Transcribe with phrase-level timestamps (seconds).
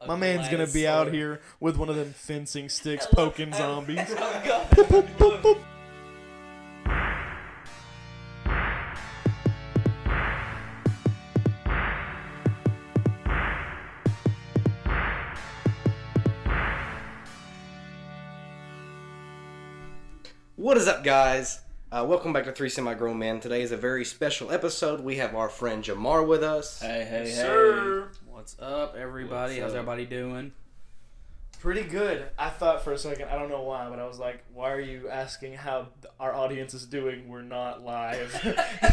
[0.00, 3.26] a My man's gonna glass be out here with one of them fencing sticks Hello-
[3.30, 3.98] poking zombies.
[3.98, 4.86] Boop,
[5.18, 5.58] boop, boop.
[20.56, 21.60] What is up, guys?
[21.92, 23.40] Uh, welcome back to Three Semi Grown Men.
[23.40, 25.00] Today is a very special episode.
[25.00, 26.80] We have our friend Jamar with us.
[26.80, 27.30] Hey, hey, hey.
[27.30, 28.08] Sir.
[28.40, 29.56] What's up, everybody?
[29.60, 29.80] What's How's up?
[29.80, 30.52] everybody doing?
[31.60, 32.24] Pretty good.
[32.38, 34.80] I thought for a second, I don't know why, but I was like, why are
[34.80, 37.28] you asking how our audience is doing?
[37.28, 38.34] We're not live.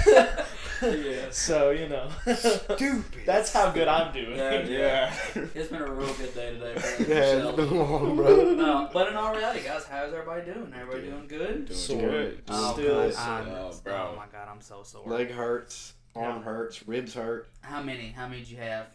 [0.03, 0.43] Yeah.
[1.31, 2.09] So, you know.
[2.35, 3.21] Stupid.
[3.25, 4.35] That's how good I'm doing.
[4.37, 5.13] Yeah.
[5.55, 6.77] It's been a real good day today.
[6.77, 7.55] For Yeah, it's Michelle.
[7.55, 8.53] been long, bro.
[8.53, 10.73] No, but in all reality, guys, how's everybody doing?
[10.77, 11.65] Everybody doing good?
[11.67, 12.01] Doing Sore.
[12.01, 12.41] good.
[12.49, 15.05] Oh, Still God, I'm- Oh, oh, my god, I'm so sore.
[15.07, 16.43] Leg hurts, arm Yeah.
[16.43, 17.47] hurts, ribs hurt.
[17.61, 18.09] How many?
[18.09, 18.87] How many did you have?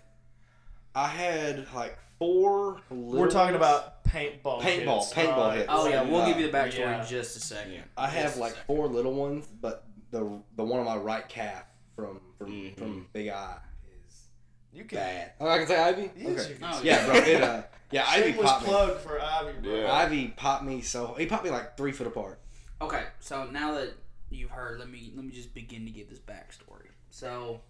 [0.95, 2.80] I had like four.
[2.91, 4.60] We're talking about paintball.
[4.60, 5.66] Paintball, hits, paintball not- hits.
[5.70, 7.02] Oh yeah, we'll Uh, give you the backstory yeah.
[7.02, 7.73] in just a second.
[7.73, 7.80] Yeah.
[7.96, 8.66] I have Just a like second.
[8.66, 11.65] four little ones, but the the one on my right calf
[11.96, 12.76] from from Mhm.
[12.76, 13.59] from Big Eye
[14.07, 14.29] is
[14.73, 14.98] You can.
[14.98, 15.32] bad.
[15.40, 16.10] Oh, I can say Ivy.
[16.16, 17.15] Yes, you can Oh, Yeah, bro.
[17.16, 18.68] It uh, yeah, Ivy Shameless popped me.
[18.68, 19.74] plug for Ivy, bro.
[19.74, 19.93] Yeah.
[19.93, 22.38] Ivy popped me so he popped me like three foot apart.
[22.82, 23.95] Okay, so now that
[24.29, 26.88] you've heard, let me let me just begin to give this backstory.
[27.10, 27.60] So,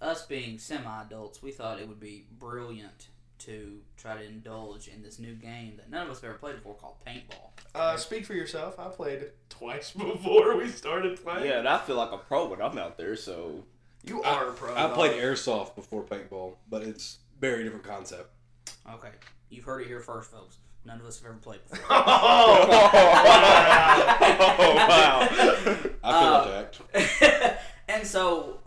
[0.00, 3.08] us being semi-adults, we thought it would be brilliant
[3.40, 6.56] to try to indulge in this new game that none of us have ever played
[6.56, 7.50] before called paintball.
[7.74, 8.78] Uh, speak for yourself.
[8.80, 11.46] I played twice before we started playing.
[11.46, 13.64] Yeah, and I feel like a pro when I'm out there, so.
[14.04, 14.74] You are a pro.
[14.74, 14.94] I dog.
[14.94, 18.30] played airsoft before paintball, but it's very different concept.
[18.92, 19.10] Okay,
[19.50, 20.58] you've heard it here first, folks.
[20.84, 21.84] None of us have ever played before.
[21.90, 22.66] oh,
[24.88, 25.28] wow.
[25.30, 27.60] I feel Uh, attacked.
[27.88, 28.58] and so,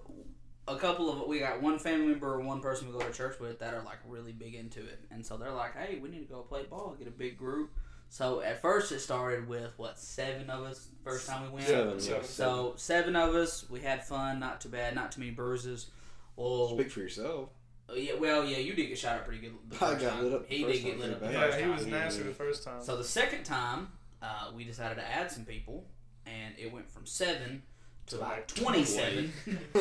[0.76, 3.40] a couple of we got one family member, or one person we go to church
[3.40, 6.20] with that are like really big into it, and so they're like, "Hey, we need
[6.28, 7.72] to go play ball, get a big group."
[8.10, 11.66] So at first it started with what seven of us first time we went.
[11.68, 12.24] Seven, Seven.
[12.26, 15.88] So seven of us, we had fun, not too bad, not too many bruises.
[16.36, 17.50] Well, Speak for yourself.
[17.90, 19.54] uh, yeah, well, yeah, you did get shot up pretty good.
[19.70, 20.24] The I got time.
[20.24, 21.20] lit up the He first did get lit up.
[21.22, 21.92] the first Yeah, he was time.
[21.92, 22.82] nasty the first time.
[22.84, 23.88] So the second time,
[24.22, 25.86] uh, we decided to add some people,
[26.26, 27.64] and it went from seven
[28.12, 29.32] to To like like twenty-seven,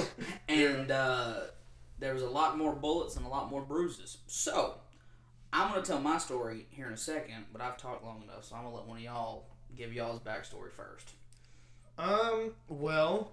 [0.48, 1.34] and uh,
[1.98, 4.18] there was a lot more bullets and a lot more bruises.
[4.26, 4.74] So
[5.52, 8.56] I'm gonna tell my story here in a second, but I've talked long enough, so
[8.56, 9.44] I'm gonna let one of y'all
[9.76, 11.10] give y'all's backstory first.
[11.98, 13.32] Um, well,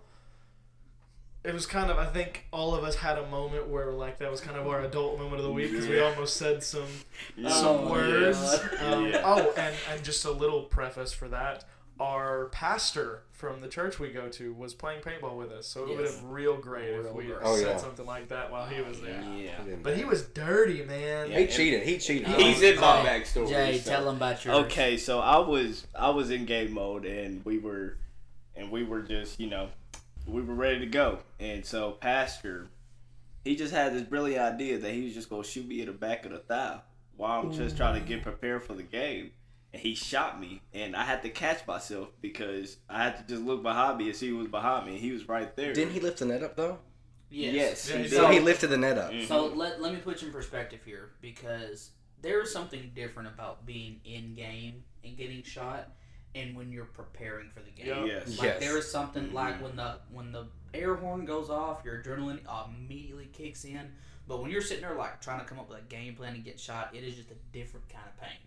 [1.44, 4.30] it was kind of, I think all of us had a moment where, like, that
[4.30, 6.84] was kind of our adult moment of the week because we almost said some
[7.38, 7.50] Yeah.
[7.50, 8.38] some Oh, words.
[8.60, 8.94] God.
[8.94, 9.22] Um, Yeah.
[9.24, 11.64] Oh, and, and just a little preface for that.
[12.00, 15.96] Our pastor from the church we go to was playing paintball with us, so it
[15.98, 17.78] would have been real great if we had Oh, said yeah.
[17.78, 19.24] something like that while he was there.
[19.36, 19.60] Yeah.
[19.82, 21.32] But he was dirty, man.
[21.32, 21.40] Yeah.
[21.40, 21.84] He cheated.
[21.84, 22.28] He cheated.
[22.28, 23.50] He's in my Jay, backstory.
[23.50, 24.54] Jay, so- tell him about your.
[24.56, 27.98] Okay, so I was I was in game mode and we were
[28.56, 29.70] and we were just, you know,
[30.28, 31.20] we were ready to go.
[31.40, 32.68] And so Pastor
[33.44, 35.94] he just had this brilliant idea that he was just gonna shoot me in the
[35.94, 36.80] back of the thigh
[37.16, 39.32] while I'm just trying to get prepared for the game.
[39.74, 43.44] And he shot me and I had to catch myself because I had to just
[43.46, 44.98] look behind me and see who was behind me.
[44.98, 45.74] He was right there.
[45.74, 46.80] Didn't he lift the net up though?
[47.30, 47.54] Yes.
[47.54, 48.10] Yes, Yeah, he he.
[48.10, 49.12] So he lifted the net up.
[49.12, 49.28] Mhm.
[49.28, 51.92] So let, let me put you in perspective here because
[52.22, 55.90] there is something different about being in game and getting shot
[56.34, 57.88] and when you're preparing for the game.
[57.88, 58.06] Yeah.
[58.06, 58.38] Yes.
[58.40, 58.60] Like Yes.
[58.62, 59.34] there is something Mhm.
[59.34, 62.40] like when the when the air horn goes off, your adrenaline
[62.70, 63.92] immediately kicks in.
[64.28, 66.44] But when you're sitting there like trying to come up with a game plan and
[66.44, 68.38] get shot, it is just a different kind of pain.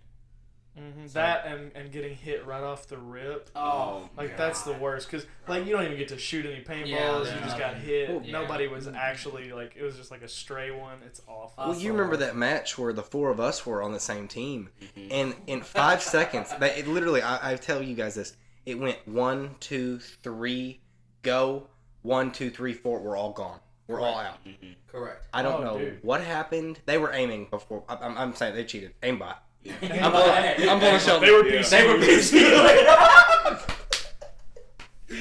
[0.76, 3.50] Hmm So- That and, and getting hit right off the rip.
[3.56, 6.88] Oh, Like that's the worst because like you don't even get to shoot any paintballs.
[7.26, 8.24] Yeah, you just got hit.
[8.24, 8.32] Yeah.
[8.32, 10.98] Nobody was actually like it was just like a stray one.
[11.04, 11.64] It's awful.
[11.68, 14.70] Well, you remember that match where the four of us were on the same team,
[15.10, 18.98] and in five seconds, they, it literally, I, I tell you guys this, it went
[19.08, 20.80] one, two, three,
[21.22, 21.66] go,
[22.02, 23.00] one, two, three, four.
[23.00, 23.58] We're all gone.
[23.88, 24.44] We're all out.
[24.46, 24.74] Mhm.
[24.86, 25.26] Correct.
[25.34, 25.98] I don't Oh, know dude.
[26.02, 26.78] what happened.
[26.86, 27.82] They were aiming before.
[27.88, 28.94] I- I'm, I'm saying they cheated.
[29.02, 29.36] Aimbot.
[29.66, 31.28] I'm I'm blowing, I'm blowing Sheldon.
[31.28, 31.60] They were Yeah.
[31.60, 31.70] PC.
[31.70, 32.30] They were players.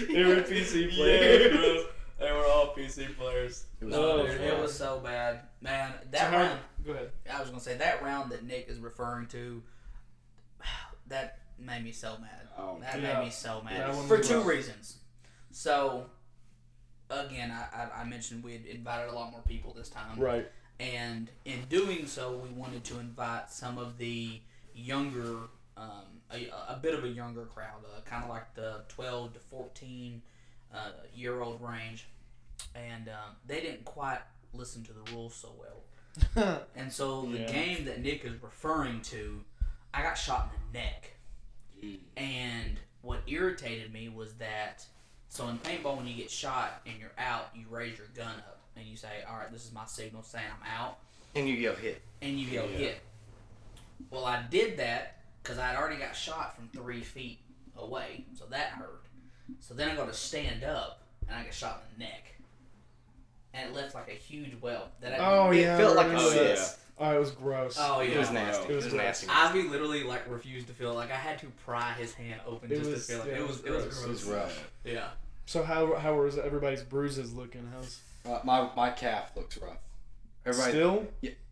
[0.08, 1.54] they were PC players.
[1.56, 1.82] Yeah,
[2.20, 3.66] They were all PC players.
[3.82, 5.94] No, Oh, dude, it was so bad, man.
[6.12, 6.60] That how- round.
[6.86, 7.12] Go ahead.
[7.32, 9.62] I was gonna say that round that Nick is referring to.
[11.08, 12.48] That made me so mad.
[12.58, 13.16] Oh, That Yeah.
[13.18, 14.46] made me so mad That one for two rough.
[14.48, 14.98] reasons.
[15.52, 16.06] So,
[17.10, 20.48] again, I, I, I mentioned we had invited a lot more people this time, Right.
[20.80, 24.40] And in doing so, we wanted to invite some of the
[24.74, 25.36] younger,
[25.78, 29.40] um, a, a bit of a younger crowd, uh, kind of like the twelve to
[29.40, 30.22] fourteen
[30.74, 32.08] uh, year old range,
[32.76, 34.20] and um, they didn't quite
[34.54, 35.84] listen to the rules so well.
[36.76, 37.52] And so the Yeah.
[37.52, 39.44] game that Nick is referring to,
[39.94, 41.12] I got shot in the neck.
[41.84, 42.00] Mm.
[42.18, 44.86] And what irritated me was that
[45.30, 48.59] so in paintball when you get shot and you're out, you raise your gun up
[48.80, 50.98] and you say, "All right, this is my signal saying I'm out,"
[51.36, 52.02] And you yell hit.
[52.22, 52.78] and you yell Yeah.
[52.78, 53.02] hit.
[54.10, 57.40] Well, I did that because I'd already got shot from three feet
[57.78, 59.02] away, so that hurt.
[59.60, 62.36] So then I go to stand up and I get shot in the neck,
[63.54, 64.90] and it left like a huge welt.
[65.02, 66.58] That I, Oh it yeah, felt like a Oh, that.
[66.58, 66.80] cyst.
[67.02, 67.78] Oh, it was gross.
[67.80, 68.64] Oh yeah, It was nasty.
[68.66, 69.28] It It was was, nasty.
[69.30, 72.78] Ivy literally like refused to feel like I had to pry his hand open It
[72.80, 73.28] just was- to feel it.
[73.28, 73.94] yeah, it it was was it was gross.
[73.94, 74.06] gross.
[74.06, 74.72] It was rough.
[74.84, 75.10] Yeah.
[75.46, 77.68] So how how was everybody's bruises looking?
[77.74, 79.78] How's Uh, my my calf looks rough.
[80.46, 81.08] Everybody, still?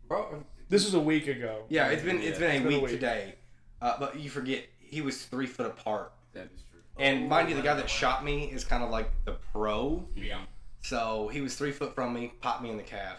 [0.08, 1.64] bro, This was a week ago.
[1.68, 2.90] yeah, it's been it's been a It's been a week week.
[2.92, 3.34] today.
[3.80, 6.12] Uh, but you forget he was three foot apart.
[6.32, 6.80] That is true.
[6.98, 7.80] And Oh, mind you, the guy wow.
[7.80, 10.04] that shot me is kind of like the pro.
[10.16, 10.40] Yeah.
[10.82, 13.18] So he was three foot from me, popped me in the calf.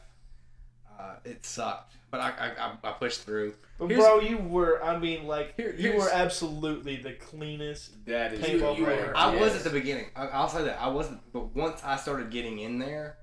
[0.99, 3.53] Uh, it sucked, but I, I, I- I pushed through.
[3.77, 8.05] But Here's- bro, you were I mean like Here- you were absolutely the cleanest.
[8.05, 9.13] That is Paintball player.
[9.15, 10.07] I was at the beginning.
[10.15, 13.17] I, I'll say that I wasn't, but once I started getting in there,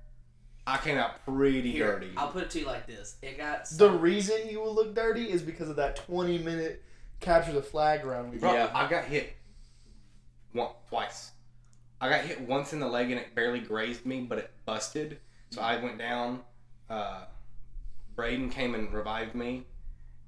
[0.67, 2.11] I came out pretty Here, dirty.
[2.17, 5.31] I'll put it to you like this: It got The reason you will look dirty
[5.31, 6.83] is because of that 20 minute
[7.21, 8.53] capture the flag round we Bro.
[8.53, 8.69] Yeah.
[8.73, 9.33] I got hit
[10.51, 11.31] one twice.
[12.01, 15.19] I got hit once in the leg and it barely grazed me, but it busted.
[15.51, 16.41] So I went down.
[16.89, 17.21] Uh,
[18.15, 19.65] Braden came and revived me,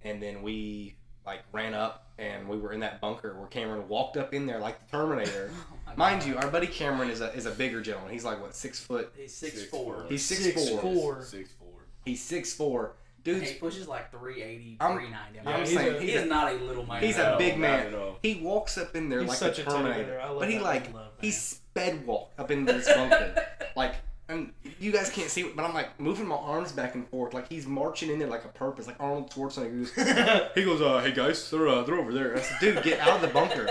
[0.03, 0.95] and then we
[1.25, 4.59] like ran up and we were in that bunker where Cameron walked up in there
[4.59, 5.51] like the Terminator.
[5.97, 8.11] My Mind you, our buddy Cameron is a is a bigger gentleman.
[8.13, 9.11] He's like what six foot.
[9.15, 9.95] he's six, Six four.
[9.95, 10.05] four.
[10.09, 10.81] He's six, Six four.
[10.81, 11.21] four.
[11.23, 11.67] Six four.
[12.05, 12.95] He's six four.
[13.23, 15.39] Dude's he pushes like 380, I'm- 390.
[15.39, 17.03] I Yeah, mean, I'm he's saying a- he he's is a, not a little man.
[17.03, 17.93] he's a big not man.
[18.23, 20.03] He walks up in there He's like such a Terminator.
[20.05, 20.63] Terminator, love but he that.
[20.63, 23.45] like I love he sped walk up into this bunker,
[23.75, 23.95] like.
[24.29, 27.33] And you guys can't see it, but I'm like moving my arms back and forth,
[27.33, 29.95] like he's marching in there like a purpose, like Arnold Schwarzenegger.
[29.95, 32.99] Goes, he goes, uh, "Hey guys, they're uh, they're over there." I said, "Dude, get
[32.99, 33.67] out of the bunker."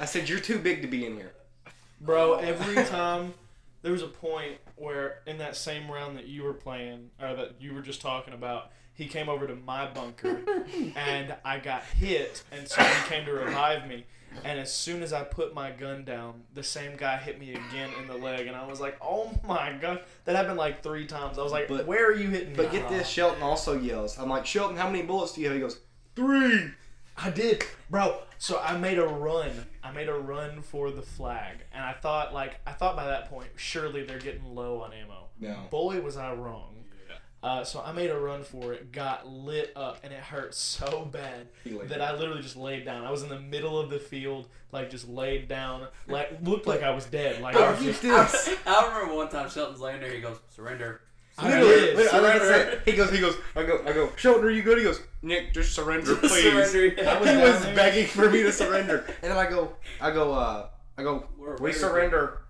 [0.00, 1.34] I said, "You're too big to be in here."
[2.02, 3.34] Bro, every time
[3.82, 7.56] there was a point where in that same round that you were playing, or that
[7.60, 10.40] you were just talking about, he came over to my bunker
[10.96, 14.04] and I got hit, and so he came to revive me.
[14.44, 17.90] And as soon as I put my gun down, the same guy hit me again
[18.00, 21.38] in the leg, and I was like, "Oh my god!" That happened like three times.
[21.38, 23.08] I was like, But- "Where are you hitting me?" But get this, uh-huh.
[23.10, 24.18] Shelton also yells.
[24.18, 25.54] I'm like, Shelton, how many bullets do you have?
[25.54, 25.78] He goes,
[26.16, 26.70] three.
[27.16, 28.18] I did, bro.
[28.38, 29.66] So I made a run.
[29.82, 33.28] I made a run for the flag, and I thought, like, I thought by that
[33.28, 35.28] point, surely they're getting low on ammo.
[35.40, 35.66] No.
[35.70, 36.84] Boy, was I wrong.
[37.08, 37.16] Yeah.
[37.48, 41.08] Uh, so I made a run for it, got lit up, and it hurt so
[41.12, 42.00] bad that down.
[42.00, 43.04] I literally just laid down.
[43.04, 46.82] I was in the middle of the field, like just laid down, like looked like
[46.82, 47.42] I was dead.
[47.42, 50.12] Like I was just, I, I remember one time Shelton's laying there.
[50.12, 51.00] He goes, "Surrender."
[51.38, 52.80] I Literally, literally, I was gonna Surrender.
[52.84, 54.78] say, he goes, he goes, I go, I go, Shelton, are you good?
[54.78, 56.42] He goes, Nick, just surrender, please.
[56.70, 57.08] Surrender.
[57.08, 57.74] I was he was there.
[57.74, 60.68] begging for me to surrender, and then I go, I go, uh,
[60.98, 62.42] I go, We're- we surrender,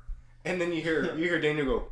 [0.44, 1.88] and then you hear, you hear Daniel go,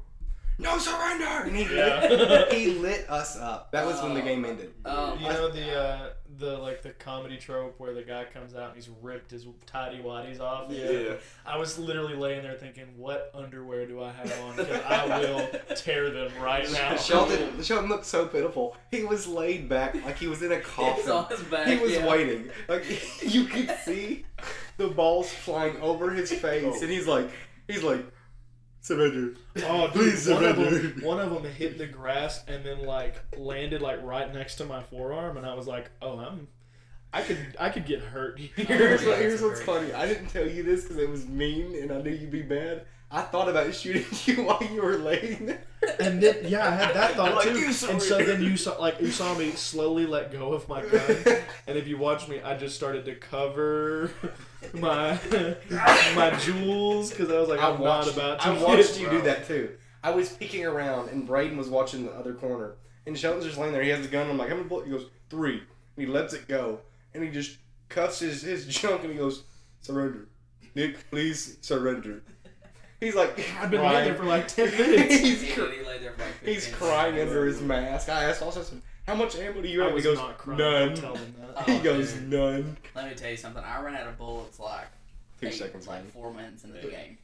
[0.60, 2.50] no surrender, and he Yeah.
[2.52, 3.72] he lit us up.
[3.72, 4.72] That was when the game ended.
[4.84, 8.68] Um, You know the uh, the like the comedy trope where the guy comes out
[8.68, 10.70] and he's ripped his tidy waddies off.
[10.70, 11.14] Yeah.
[11.44, 14.56] I was literally laying there thinking, what underwear do I have on?
[14.56, 16.96] Because I will tear them right now.
[16.96, 18.76] Shelton, Shelton looked so pitiful.
[18.90, 21.10] He was laid back like he was in a It's coffin.
[21.12, 21.66] on his back.
[21.66, 22.08] He was yeah.
[22.08, 22.50] waiting.
[22.68, 22.84] Like
[23.22, 24.24] you could see
[24.78, 27.28] the balls flying over his face, and he's like,
[27.68, 28.02] he's like,
[28.80, 29.34] surrender.
[29.64, 33.16] Oh, dude, Please one of, them, one of them hit the grass and then like
[33.36, 36.48] landed like right next to my forearm, and I was like, oh, I'm,
[37.12, 38.52] I could, I could get hurt here.
[38.58, 39.92] Oh, here's, what, here's what's very funny.
[39.92, 42.86] I didn't tell you this because it was mean, and I knew you'd be mad.
[43.10, 45.62] I thought about shooting you while you were laying there.
[45.98, 47.72] And then yeah, I had that thought Like, too.
[47.88, 51.16] And so then you saw like you saw me slowly let go of my gun,
[51.66, 54.10] and if you watch me, I just started to cover
[54.74, 55.18] my
[56.14, 58.48] my jewels because I was like, I I'm watched, not about to.
[58.48, 59.76] I watched you do that too.
[60.02, 62.76] I was peeking around, and Braden was watching the other corner,
[63.06, 63.82] and Shelton's just laying there.
[63.82, 64.30] He has the gun.
[64.30, 64.86] I'm like, how many bullets?
[64.86, 66.80] He goes three, and he lets it go,
[67.14, 69.44] and he just cuffs his his junk, and he goes,
[69.80, 70.28] surrender,
[70.74, 72.22] Nick, please surrender.
[73.00, 75.16] He's like, I've been laying there for like ten minutes.
[75.16, 78.08] he's He cr- did, he laid there for like he's crying under his mask.
[78.08, 78.64] I asked also, I
[79.06, 79.96] how much ammo do you I have?
[79.96, 80.58] He goes, not crying.
[80.58, 80.88] none.
[80.88, 81.50] Don't tell them that.
[81.68, 82.28] Oh, he goes, dude.
[82.30, 82.76] none.
[82.94, 83.62] Let me tell you something.
[83.64, 84.86] I ran out of bullets like
[85.40, 86.10] Two eight, seconds, like man.
[86.12, 87.18] four minutes into the game.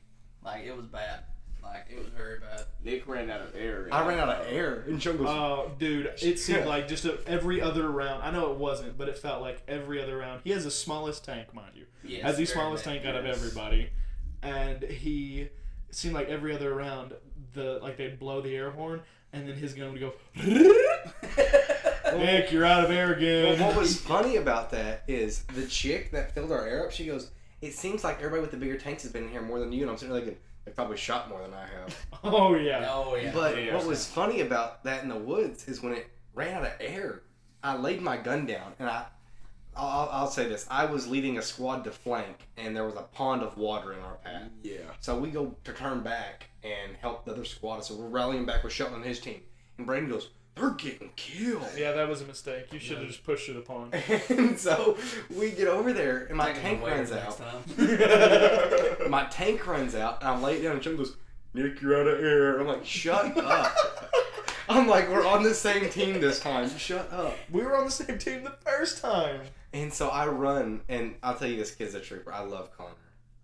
[0.45, 1.21] Like it was bad.
[1.63, 2.63] Like it was very bad.
[2.85, 3.89] Nick ran out of air.
[3.93, 7.19] I ran out of air, in Sean goes, Oh, dude, it seemed like just a,
[7.27, 8.23] every other round.
[8.23, 10.41] I know it wasn't, but it felt like every other round.
[10.45, 11.85] He has the smallest tank, mind you.
[12.05, 13.03] Yes, has the smallest bad.
[13.03, 13.91] tank out of everybody,
[14.43, 15.49] and he
[15.97, 17.15] it seemed like every other round
[17.55, 19.01] the like they'd blow the air horn,
[19.33, 20.13] and then his gun would go.
[22.19, 23.59] Nick, you're out of air again.
[23.59, 26.93] Well, what was funny about that is the chick that filled our air up.
[26.93, 27.31] She goes,
[27.63, 29.81] "It seems like everybody with the bigger tanks has been in here more than you."
[29.83, 32.87] And I'm sitting there thinking, "They probably shot more than I have." oh yeah.
[32.91, 33.31] Oh yeah.
[33.33, 33.75] But Yeah.
[33.75, 37.23] what was funny about that in the woods is when it ran out of air,
[37.63, 39.07] I laid my gun down and I.
[39.77, 42.95] I'll, I'll- I'll say this: I was leading a squad to flank, and there was
[42.97, 44.49] a pond of water in our path.
[44.63, 44.79] Yeah.
[45.01, 47.81] So we go to turn back and help the other squad.
[47.85, 49.41] So we're rallying back with Shelton and his team,
[49.79, 52.73] and Braden goes, "They're getting killed." Yeah, that was a mistake.
[52.73, 53.93] You should have just pushed it upon.
[54.31, 54.97] And so
[55.37, 57.41] we get over there, and my Taking tank runs out.
[59.11, 61.17] My tank runs out, and I lay it down, and Chuck goes,
[61.55, 62.59] Nick, you're out of air.
[62.59, 63.77] I'm like, shut up.
[64.69, 66.69] I'm like, we're on the same team this time.
[66.77, 67.37] Shut up.
[67.51, 69.41] We were on the same team the first time.
[69.73, 72.33] And so I run, and I'll tell you, this kid's a trooper.
[72.33, 72.91] I love Connor.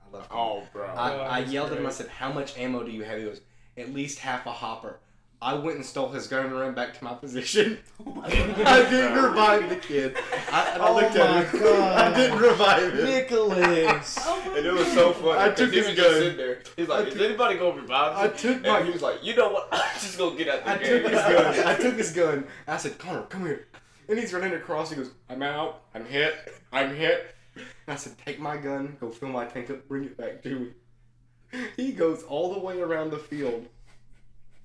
[0.06, 0.42] I love Connor.
[0.42, 0.86] Oh, bro.
[0.86, 1.86] I, Oh, I he's yelled at him.
[1.86, 3.40] I said, "How much ammo do you have?" He goes,
[3.76, 4.98] "At least half a hopper."
[5.44, 7.78] I went and stole his gun and ran back to my position.
[8.06, 10.16] Oh my I didn't revive the kid.
[10.52, 11.60] I, I Oh looked my at him.
[11.62, 11.98] God.
[11.98, 13.04] I didn't revive him.
[13.04, 14.18] Nicholas.
[14.56, 15.38] And it was so funny.
[15.40, 16.18] I took he his was just gun.
[16.20, 16.62] sitting there.
[16.76, 19.02] He's like, I "Is took- anybody gonna revive me?" I took and my- he was
[19.02, 19.68] like, "You know what?
[19.72, 21.66] I'm just gonna get out the I game." took his gun.
[21.66, 22.44] I took his gun.
[22.68, 23.66] I said, Connor, come here.
[24.12, 24.90] And he's running across.
[24.90, 25.84] He goes, I'm out.
[25.94, 26.34] I'm hit.
[26.70, 27.34] I'm hit.
[27.54, 30.58] And I said, take my gun, go fill my tank up, bring it back to
[30.58, 31.58] me.
[31.78, 33.66] He goes all the way around the field.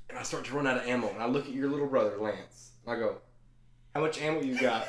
[0.09, 1.07] And I start to run out of ammo.
[1.11, 2.71] And I look at your little brother, Lance.
[2.85, 3.19] And I go,
[3.95, 4.85] how much ammo you got?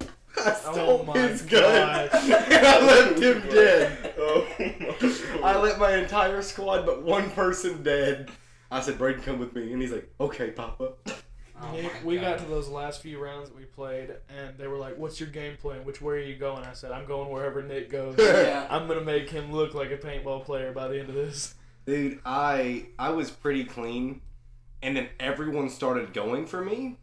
[0.00, 2.08] I oh stole Oh my his gun.
[2.08, 2.30] gosh.
[2.30, 4.14] and I left him dead.
[4.16, 8.30] Oh my I let my entire squad but one person dead.
[8.70, 9.72] I said, Braden, come with me.
[9.72, 10.92] And he's like, okay, Papa.
[11.60, 12.22] Oh Nick, we God.
[12.22, 15.28] got to those last few rounds that we played, and they were like, "What's your
[15.28, 15.84] game plan?
[15.84, 18.16] Which way are you going?" I said, "I'm going wherever Nick goes.
[18.18, 18.66] Yeah.
[18.70, 21.54] I'm gonna make him look like a paintball player by the end of this."
[21.86, 24.20] Dude, I I was pretty clean,
[24.82, 26.98] and then everyone started going for me,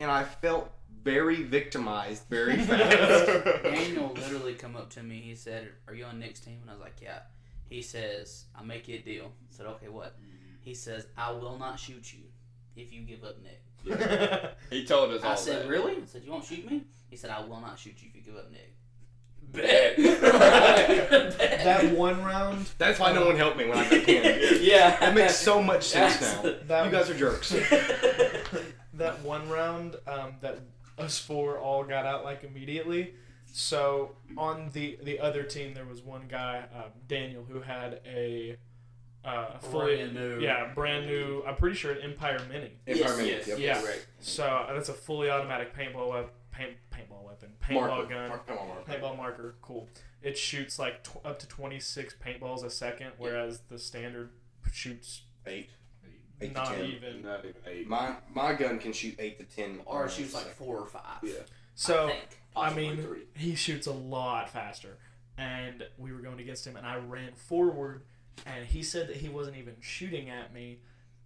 [0.00, 0.70] and I felt
[1.02, 3.26] very victimized very fast.
[3.62, 5.20] Daniel literally come up to me.
[5.20, 7.20] He said, "Are you on Nick's team?" And I was like, "Yeah."
[7.68, 10.56] He says, "I'll make you a deal." I said, "Okay, what?" Mm-hmm.
[10.60, 12.20] He says, "I will not shoot you
[12.76, 13.62] if you give up Nick."
[14.70, 15.68] He told us all I said, that.
[15.68, 18.16] "Really?" I said, "You won't shoot me?" He said, "I will not shoot you if
[18.16, 18.74] you give up Nick."
[19.52, 19.96] Bet.
[21.64, 24.60] that one round, That's why no one helped me when I got pinned.
[24.60, 26.66] yeah, That makes so much sense That's- now.
[26.66, 27.50] that You guys are jerks.
[28.94, 30.58] that one round um, that
[30.98, 33.14] us four all got out like immediately.
[33.52, 38.56] So on the the other team, there was one guy, uh, Daniel, who had a
[39.26, 40.40] uh, fully Brand new.
[40.40, 41.42] yeah brand new.
[41.46, 42.72] I'm pretty sure an Empire Mini.
[42.86, 43.82] Yes, Yes, yes, yeah.
[43.84, 44.06] Right.
[44.20, 48.06] So uh, that's a fully automatic paintball wep- paint paintball weapon, paintball Marker.
[48.14, 48.86] gun, Mark- come on, Mark.
[48.86, 49.54] paintball marker.
[49.62, 49.88] Cool.
[50.22, 54.30] It shoots like tw- up to 26 paintballs a second, whereas the standard
[54.72, 55.70] shoots Eight.
[56.40, 56.84] Eight to ten.
[56.84, 57.22] even.
[57.22, 57.88] Not even eight.
[57.88, 59.80] My my gun can shoot eight to ten.
[59.86, 61.18] Or it rounds shoots like four or five.
[61.22, 61.32] Yeah.
[61.74, 62.24] So I think.
[62.56, 63.22] I mean, three.
[63.34, 64.98] he shoots a lot faster.
[65.38, 68.02] And we were going against him, and I ran forward,
[68.44, 70.80] and he said that he wasn't even shooting at me,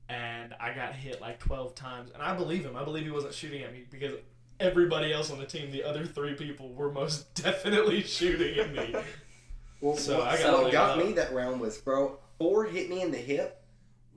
[0.09, 2.11] and I got hit like 12 times.
[2.12, 2.76] And I believe him.
[2.76, 4.14] I believe he wasn't shooting at me because
[4.59, 8.95] everybody else on the team, the other three people, were most definitely shooting at me.
[9.81, 11.05] Well, So what, I got so what got up.
[11.05, 13.62] me that round was, bro, four hit me in the hip,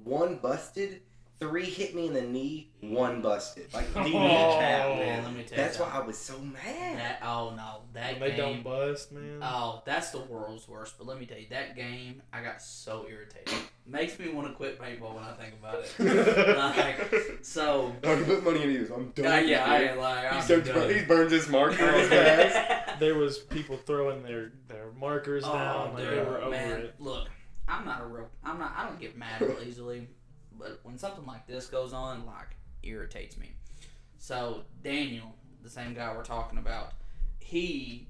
[0.03, 1.01] one busted,
[1.39, 3.73] three hit me in the knee, one busted.
[3.73, 4.97] Like the knee Oh, tap.
[4.97, 5.83] Man, let me tell That's you.
[5.83, 6.97] why I was so mad.
[6.97, 9.39] That, oh no, that When they don't bust, man.
[9.41, 10.95] Oh, that's the world's worst.
[10.97, 13.53] But let me tell you, that game, I got so irritated.
[13.85, 16.57] Makes me want to quit paintball when I think about it.
[16.57, 18.89] like, so, I already put money in these.
[18.89, 19.25] I'm done.
[19.25, 19.91] uh, yeah, it.
[19.91, 20.21] I like.
[20.31, 20.89] He I'm starts done.
[20.93, 22.99] he burns his marker on his ass.
[22.99, 25.93] there was people throwing their, their markers Oh, down.
[25.95, 26.95] Like they dude, were over man, it.
[26.99, 27.27] look,
[27.67, 28.29] I'm not a real.
[28.45, 28.73] I'm not.
[28.77, 30.07] I don't get mad real easily,
[30.57, 33.51] but when something like this goes on, like irritates me.
[34.17, 36.91] So Daniel, the same guy we're talking about,
[37.39, 38.07] he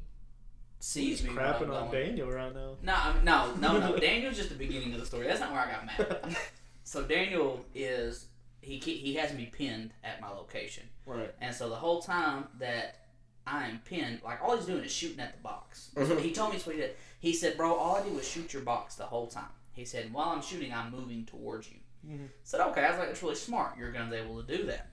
[0.79, 2.75] sees He's me crapping on Daniel right now.
[2.83, 3.97] No, I mean, no, no, no.
[3.99, 5.27] Daniel's just the beginning of the story.
[5.27, 6.37] That's not where I got mad.
[6.85, 8.25] So Daniel is
[8.61, 11.33] he he has me pinned at my location, Right.
[11.39, 13.05] and so the whole time that
[13.47, 15.91] I am pinned, like all he's doing is shooting at the box.
[15.95, 16.19] Mhm.
[16.19, 16.95] He told me what he did.
[17.21, 20.11] He said, "Bro, all I did was shoot your box the whole time." He said,
[20.13, 22.29] "While I'm shooting, I'm moving towards you." Mhm.
[22.43, 23.77] Said, "Okay." I was like, "That's really smart.
[23.77, 24.87] Your gun's able to do that."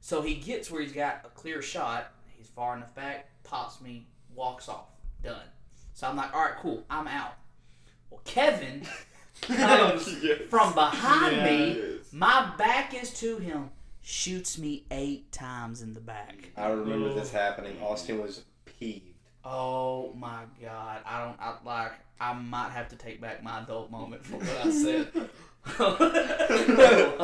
[0.00, 2.12] So he gets where he's got a clear shot.
[2.36, 4.86] He's far enough back, pops me, walks off.
[5.22, 5.46] Done.
[5.94, 6.84] So I'm like, "All right, cool.
[6.90, 7.34] I'm out."
[8.10, 8.86] Well, Kevin
[9.42, 10.08] comes
[10.48, 11.44] from behind Yeah.
[11.44, 11.98] me.
[12.12, 13.70] My back is to him.
[14.02, 16.50] Shoots me eight times in the back.
[16.56, 17.80] I remember this happening.
[17.82, 19.14] Austin was peeved.
[19.42, 21.00] Oh my god!
[21.06, 21.92] I don't I, like.
[22.20, 25.08] I might have to take back my adult moment for what I said.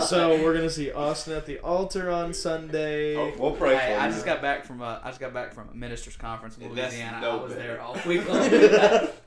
[0.00, 3.14] So we're gonna see Austin at the altar on Sunday.
[3.16, 4.12] Oh, we'll pray Hey, for I you.
[4.12, 6.92] just got back from a I just got back from a ministers conference in that's
[6.94, 7.20] Louisiana.
[7.20, 7.66] no I was better.
[7.68, 8.50] there all week long.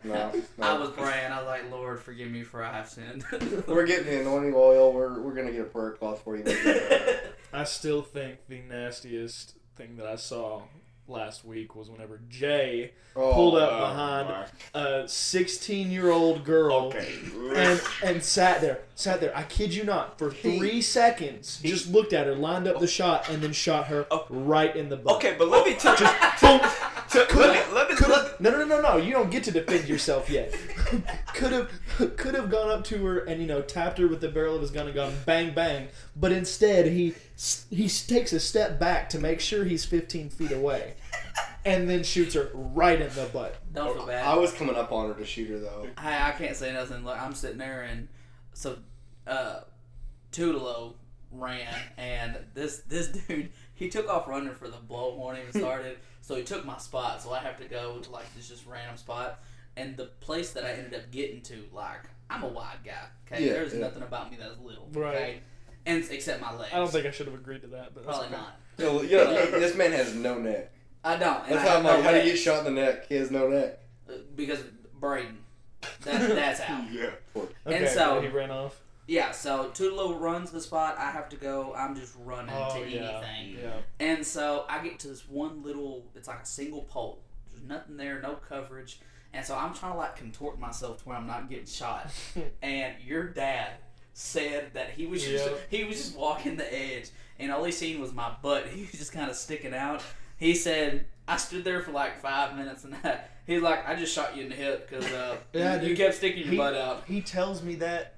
[0.03, 1.31] No, I was praying.
[1.31, 3.23] I was like, Lord, forgive me for I have sinned.
[3.67, 4.91] We're getting the anointing oil.
[4.93, 6.43] We're, we're gonna get a prayer cloth for you.
[7.53, 10.63] I still think the nastiest thing that I saw
[11.07, 14.45] last week was whenever Jay Oh, pulled up Oh, behind my.
[14.79, 17.13] a 16 year old girl Okay.
[17.55, 19.35] and and sat there, sat there.
[19.37, 22.87] I kid you not, for three seconds, he, just looked at her, lined up the
[22.87, 24.25] shot, and then shot her Oh.
[24.29, 25.15] right in the butt.
[25.17, 26.07] Okay, but let me tell you.
[26.41, 26.61] Boom.
[27.15, 28.97] Let me let me Could let, have no, no, no, no, no.
[28.97, 30.53] You don't get to defend yourself yet.
[31.33, 31.69] could have,
[32.17, 34.61] could have gone up to her and you know tapped her with the barrel of
[34.61, 35.89] his gun and gone bang bang.
[36.15, 37.13] But instead, he
[37.69, 40.95] he takes a step back to make sure he's 15 feet away,
[41.65, 43.57] and then shoots her right in the butt.
[43.73, 44.25] Don't feel bad.
[44.25, 45.87] I was coming up on her to shoot her though.
[45.97, 47.03] I, I can't say nothing.
[47.03, 48.07] Look, I'm sitting there and
[48.53, 48.77] so
[49.27, 49.61] uh
[50.31, 50.93] Tudelo
[51.31, 55.97] ran and this this dude he took off running for the blowhorn even started.
[56.23, 58.97] so he took my spot, so I have to go to like this just random
[58.97, 59.43] spot.
[59.75, 62.91] And the place that I ended up getting to, like, I'm a wide guy.
[63.31, 63.79] Okay, Yeah, there's yeah.
[63.81, 64.87] nothing about me that's little.
[64.93, 65.15] Right.
[65.15, 65.39] Okay,
[65.87, 66.71] and except my legs.
[66.73, 68.43] I don't think I should have agreed to that, but that's probably okay.
[68.43, 68.59] not.
[68.77, 70.71] Yo, yo, this man has no neck.
[71.03, 71.43] I don't.
[71.47, 72.81] and That's I how I'm have no like, how do you get shot in the
[72.81, 73.07] neck?
[73.09, 73.79] He has no neck.
[74.09, 74.59] uh, Because
[74.99, 75.37] Braden.
[76.03, 76.85] That, that's how.
[76.91, 77.09] yeah.
[77.35, 78.79] Okay, And so- he ran off.
[79.07, 80.95] Yeah, so Tudelo runs the spot.
[80.97, 81.73] I have to go.
[81.75, 83.61] I'm just running Oh to yeah, anything.
[83.63, 83.73] yeah.
[83.99, 87.19] And so I get to this one little, it's like a single pole.
[87.51, 88.99] There's nothing there, no coverage.
[89.33, 92.11] And so I'm trying to like contort myself to where I'm not getting shot.
[92.61, 93.71] and your dad
[94.13, 95.59] said that he was just Yep.
[95.69, 98.67] he was just walking the edge and all he seen was my butt.
[98.73, 100.01] He was just kind of sticking out.
[100.37, 104.13] He said I stood there for like five minutes and that he's like I just
[104.13, 105.97] shot you in the hip because uh, Yeah, you dude.
[105.97, 107.03] kept sticking your He- butt out.
[107.07, 108.13] He tells me that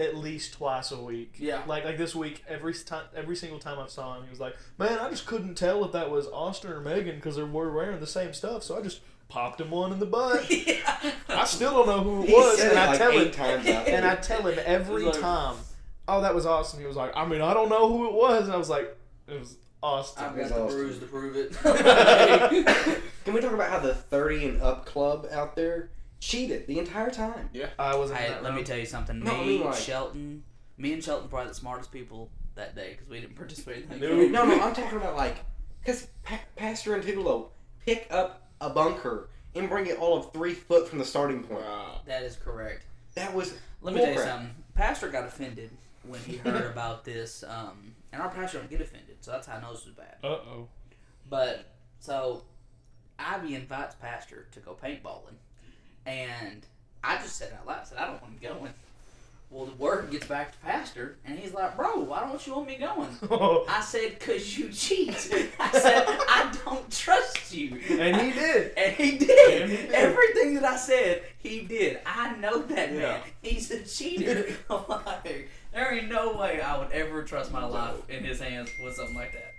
[0.00, 1.34] at least twice a week.
[1.38, 1.62] Yeah.
[1.66, 4.56] Like like this week, every time, every single time I saw him, he was like,
[4.78, 8.00] "Man, I just couldn't tell if that was Austin or Megan because they were wearing
[8.00, 10.50] the same stuff, so I just popped him one in the butt."
[11.28, 13.26] I still don't know who it He was, said and it I like tell eight
[13.26, 15.56] him, times and I tell him every like- time,
[16.08, 18.44] "Oh, that was Austin." He was like, "I mean, I don't know who it was,"
[18.44, 18.96] and I was like,
[19.28, 20.78] "It was Austin." I've got the awesome.
[20.78, 21.52] bruise to prove it.
[23.24, 27.10] Can we talk about how the 30 and up club out there cheated the entire
[27.10, 27.50] time?
[27.52, 28.20] Yeah, I wasn't.
[28.20, 29.18] in Hey, that let me tell you something.
[29.20, 30.44] No, I me, mean, like- Shelton,
[30.78, 34.00] me and Shelton probably the smartest people that day because we didn't participate in that.
[34.00, 34.08] No.
[34.16, 34.32] game.
[34.32, 35.36] No, no, I'm talking about like,
[35.82, 37.48] because pa- Pastor and Tudelo
[37.84, 41.62] pick up a bunker and bring it all of three foot from the starting point.
[41.62, 42.00] Wow.
[42.06, 42.84] That is correct.
[43.14, 44.54] That was Let me tell you something.
[44.74, 45.70] Pastor got offended
[46.04, 49.56] when he heard about this, um, and our pastor don't get offended, so that's how
[49.56, 50.16] I know this was bad.
[50.22, 50.68] Uh oh.
[51.28, 51.66] But
[51.98, 52.44] so
[53.18, 55.34] Ivy invites Pastor to go paintballing,
[56.06, 56.64] and
[57.04, 58.72] I just said out loud, I said I don't want him going.
[59.50, 62.68] Well, the word gets back to Pastor, and he's like, "Bro, why don't you want
[62.68, 63.08] me going?"
[63.68, 65.10] I said, "Cause you cheat."
[65.58, 68.72] I said, "I don't trust you." and he did.
[68.76, 69.62] And he did.
[69.62, 69.90] And he did.
[69.92, 71.98] Everything that I said, he did.
[72.06, 72.98] I know that Yeah.
[73.00, 73.20] man.
[73.42, 74.46] He's a cheater.
[74.88, 78.94] Like, there ain't no way I would ever trust my life in his hands with
[78.94, 79.52] something like that.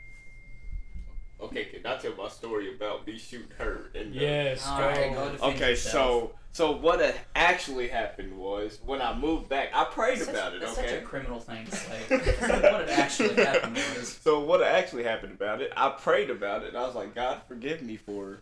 [1.42, 3.90] Okay, can I tell my story about me shooting her?
[3.96, 4.68] In the, Yes.
[4.68, 4.86] All go.
[4.88, 10.20] right, Okay, so so what uh, actually happened was when I moved back, I prayed
[10.20, 10.60] Such- about it.
[10.62, 10.90] That's Okay.
[10.90, 12.00] such a criminal thing to say.
[12.10, 14.18] what had actually happened was.
[14.24, 15.72] So what actually happened about it?
[15.76, 16.70] I prayed about it.
[16.70, 18.40] And I was like, God, forgive me for,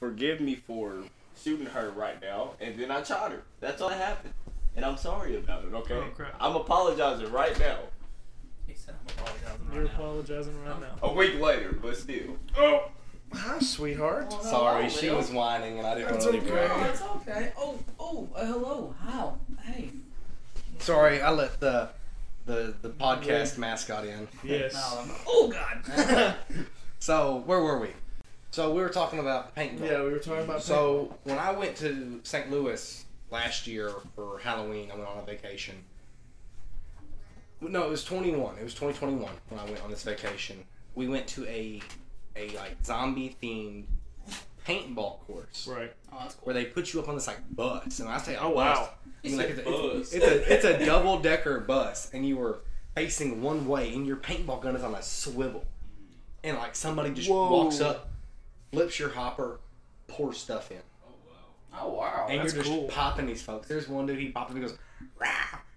[0.00, 1.02] forgive me for
[1.42, 3.42] shooting her right now, and then I shot her.
[3.60, 4.34] That's all that happened,
[4.76, 5.74] and I'm sorry about it.
[5.74, 6.34] Okay, Oh, crap.
[6.40, 7.78] I'm apologizing right now.
[8.86, 9.90] He I'm apologizing You're now.
[9.90, 10.94] apologizing right now.
[11.02, 12.36] A week later, but still.
[12.56, 12.90] Oh,
[13.32, 14.32] hi, sweetheart.
[14.42, 15.16] Sorry, Hello, she Lil.
[15.18, 16.68] was whining and I didn't That's want to leave okay.
[16.68, 16.74] her.
[16.74, 17.52] Oh, it's okay.
[17.58, 18.94] Oh, oh, uh, hello.
[19.00, 19.38] How?
[19.62, 19.90] Hey.
[20.78, 21.90] Sorry, I let the
[22.46, 24.28] the the podcast mascot in.
[24.42, 24.74] Yes.
[25.26, 26.34] Oh, God.
[27.00, 27.90] So where were we?
[28.50, 29.80] So we were talking about paintball.
[29.90, 30.62] yeah, we were talking about.
[30.62, 32.50] So when I went to St.
[32.50, 35.74] Louis last year for Halloween, I went on a vacation.
[37.70, 38.58] No, it was 21.
[38.58, 40.64] It was 2021 when I went on this vacation.
[40.94, 41.80] We went to a
[42.36, 43.84] a like zombie themed
[44.66, 45.92] paintball course right.
[46.12, 46.46] Oh, that's cool.
[46.46, 48.90] where they put you up on this like bus, and I say, Oh wow.
[49.24, 50.12] I mean, like it's, a, Bus.
[50.12, 52.60] it's, it's a it's a double decker bus, and you were
[52.94, 55.64] facing one way, and your paintball gun is on a swivel,
[56.42, 57.50] and like somebody just Whoa.
[57.50, 58.10] walks up,
[58.72, 59.60] flips your hopper,
[60.08, 60.78] pours stuff in,
[61.76, 62.26] Oh, wow.
[62.28, 62.88] and that's you're just cool.
[62.88, 63.66] popping these folks.
[63.68, 64.76] There's one dude he popped him, he goes,
[65.18, 65.28] Rah!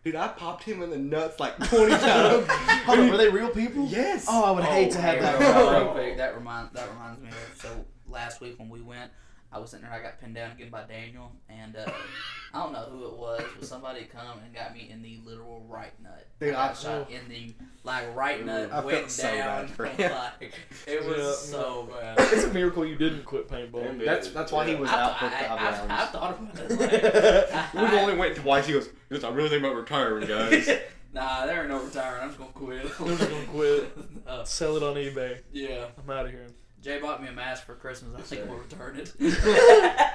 [0.08, 2.48] Dude, I popped him in the nuts like 20 times.
[2.86, 3.86] Hold on, were they real people?
[3.88, 4.26] yes.
[4.30, 5.40] Oh, I would hate to have Hey, that.
[5.40, 5.84] real- problem.
[5.84, 9.12] real quick, that remind that reminds me of so last week when we went,
[9.52, 9.94] I was sitting there.
[9.98, 11.90] I got pinned down again by Daniel, and uh,
[12.54, 15.66] I don't know who it was, but somebody come and got me in the literal
[15.70, 16.28] right nut.
[16.40, 18.72] Dude, I got I- shot in the like right nut.
[18.74, 19.38] I went felt so down.
[19.68, 20.12] bad for him.
[20.12, 20.54] like,
[20.86, 22.18] it was Yeah, so bad.
[22.34, 23.90] It's a miracle you didn't quit paintball.
[23.90, 26.12] And That's that's why he was I, out for I, five I, I, rounds.
[26.12, 27.52] thought about it.
[27.74, 28.68] Like, we only went twice.
[28.68, 30.70] He goes, he goes, I really think about retiring, guys.
[31.14, 32.22] nah, there ain't no retiring.
[32.24, 32.86] I'm just gonna quit.
[33.00, 33.98] I'm just gonna quit.
[34.28, 35.40] Uh, Sell it on eBay.
[35.54, 35.86] yeah.
[36.04, 36.48] I'm out of here.
[36.88, 38.16] Jay bought me a mask for Christmas.
[38.18, 38.48] I think sir.
[38.50, 39.14] we'll return it.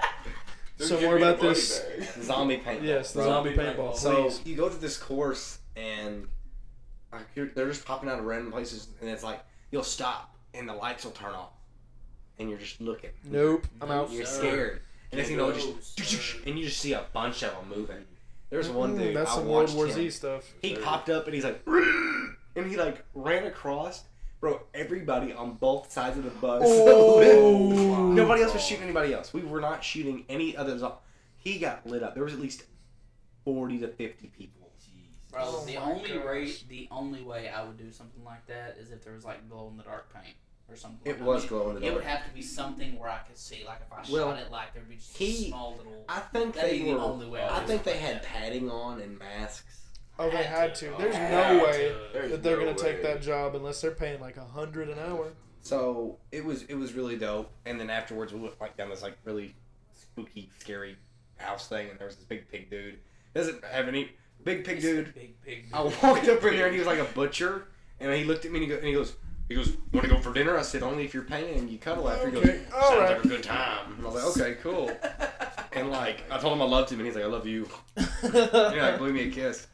[0.78, 1.80] So more about this.
[2.22, 2.82] Zombie paintball.
[2.82, 3.92] Yes, the zombie Zombie paintball.
[3.92, 3.96] paintball.
[3.96, 4.40] So Please.
[4.44, 6.26] you go to this course and
[7.12, 10.68] like, you're, they're just popping out of random places, and it's like you'll stop and
[10.68, 11.52] the lights will turn off,
[12.38, 13.10] and you're just looking.
[13.22, 13.66] Nope.
[13.80, 14.10] I'm out.
[14.10, 14.38] You're Sir.
[14.38, 14.80] scared,
[15.12, 17.68] and next thing you know, No, just and you just see a bunch of them
[17.68, 18.04] moving.
[18.50, 19.16] There's one Mm, dude.
[19.16, 19.92] That's I some World watched War him.
[19.94, 20.52] Z stuff.
[20.62, 24.02] He popped up and he's like, and he like ran across.
[24.42, 26.62] Bro, everybody on both sides of the bus.
[26.66, 28.10] Oh.
[28.12, 29.32] Nobody else was shooting anybody else.
[29.32, 30.76] We were not shooting any other.
[30.76, 30.98] zo-
[31.38, 32.14] He got lit up.
[32.16, 32.64] There was at least
[33.44, 34.72] forty to fifty people.
[35.30, 38.90] Bro, Oh the only rate, the only way I would do something like that is
[38.90, 40.34] if there was like glow in the dark paint
[40.68, 41.00] or something.
[41.10, 41.48] It like was that.
[41.48, 41.90] glow in the dark.
[41.92, 43.62] It would have to be something where I could see.
[43.64, 46.04] Like if I Well, shot it, like there'd be just he- a small little.
[46.08, 46.98] I think they be the were.
[47.00, 48.22] only way I I think they something had that.
[48.24, 49.78] padding on and masks.
[50.22, 50.94] Oh, they had to.
[50.94, 53.90] Oh, There's Had no way There's that they're no gonna take that job unless they're
[53.90, 55.32] paying like a hundred an hour.
[55.60, 57.50] So it was it was really dope.
[57.66, 59.54] And then afterwards we went like down this like really
[59.92, 60.96] spooky, scary
[61.36, 62.98] house thing, and there was this big pig dude.
[63.34, 64.10] Doesn't have any
[64.44, 65.14] big pig It's dude.
[65.14, 65.66] Big pig.
[65.72, 67.68] I walked up in there and he was like a butcher,
[68.00, 69.14] and he looked at me and he, go, and he goes,
[69.48, 70.56] he goes, want to go for dinner?
[70.56, 71.58] I said, only if you're paying.
[71.58, 72.30] And you cuddle after.
[72.30, 73.16] He Okay, goes, sounds all right.
[73.16, 73.92] like a good time.
[73.96, 74.90] And I was like, okay, cool.
[75.74, 77.66] And like I told him I loved him, and he's like, I love you.
[77.96, 79.66] And he like blew me a kiss.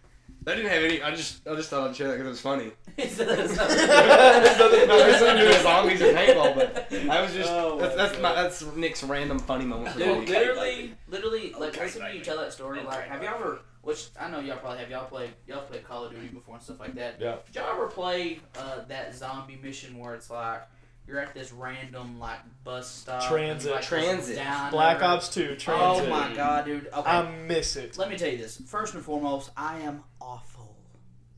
[0.44, 1.02] That didn't have any.
[1.02, 2.70] I just I just thought I'd share that because it was funny.
[2.96, 7.50] It's- it's- There's nothing, nothing to do with zombies or paintball, but I was just
[7.50, 10.28] Oh that's, my that's my that's Nick's random funny moment for the Dude, week.
[10.30, 12.24] literally, literally, like Okay, listening to you baby.
[12.24, 13.60] tell that story, like, have y'all ever?
[13.82, 14.90] Which I know y'all probably have.
[14.90, 17.16] Y'all played, y'all played Call of Duty before and stuff like that.
[17.20, 17.36] Yeah.
[17.46, 20.62] Did y'all ever play uh, that zombie mission where it's like
[21.08, 23.72] you're at this random like bus stop, Transit.
[23.72, 24.36] like, Transit.
[24.36, 24.70] diner?
[24.70, 26.06] Black Ops 2 Transit.
[26.06, 26.86] Oh my god, dude.
[26.88, 27.96] Okay, I miss it.
[27.96, 28.60] let me tell you this.
[28.66, 30.76] First and foremost, I am awful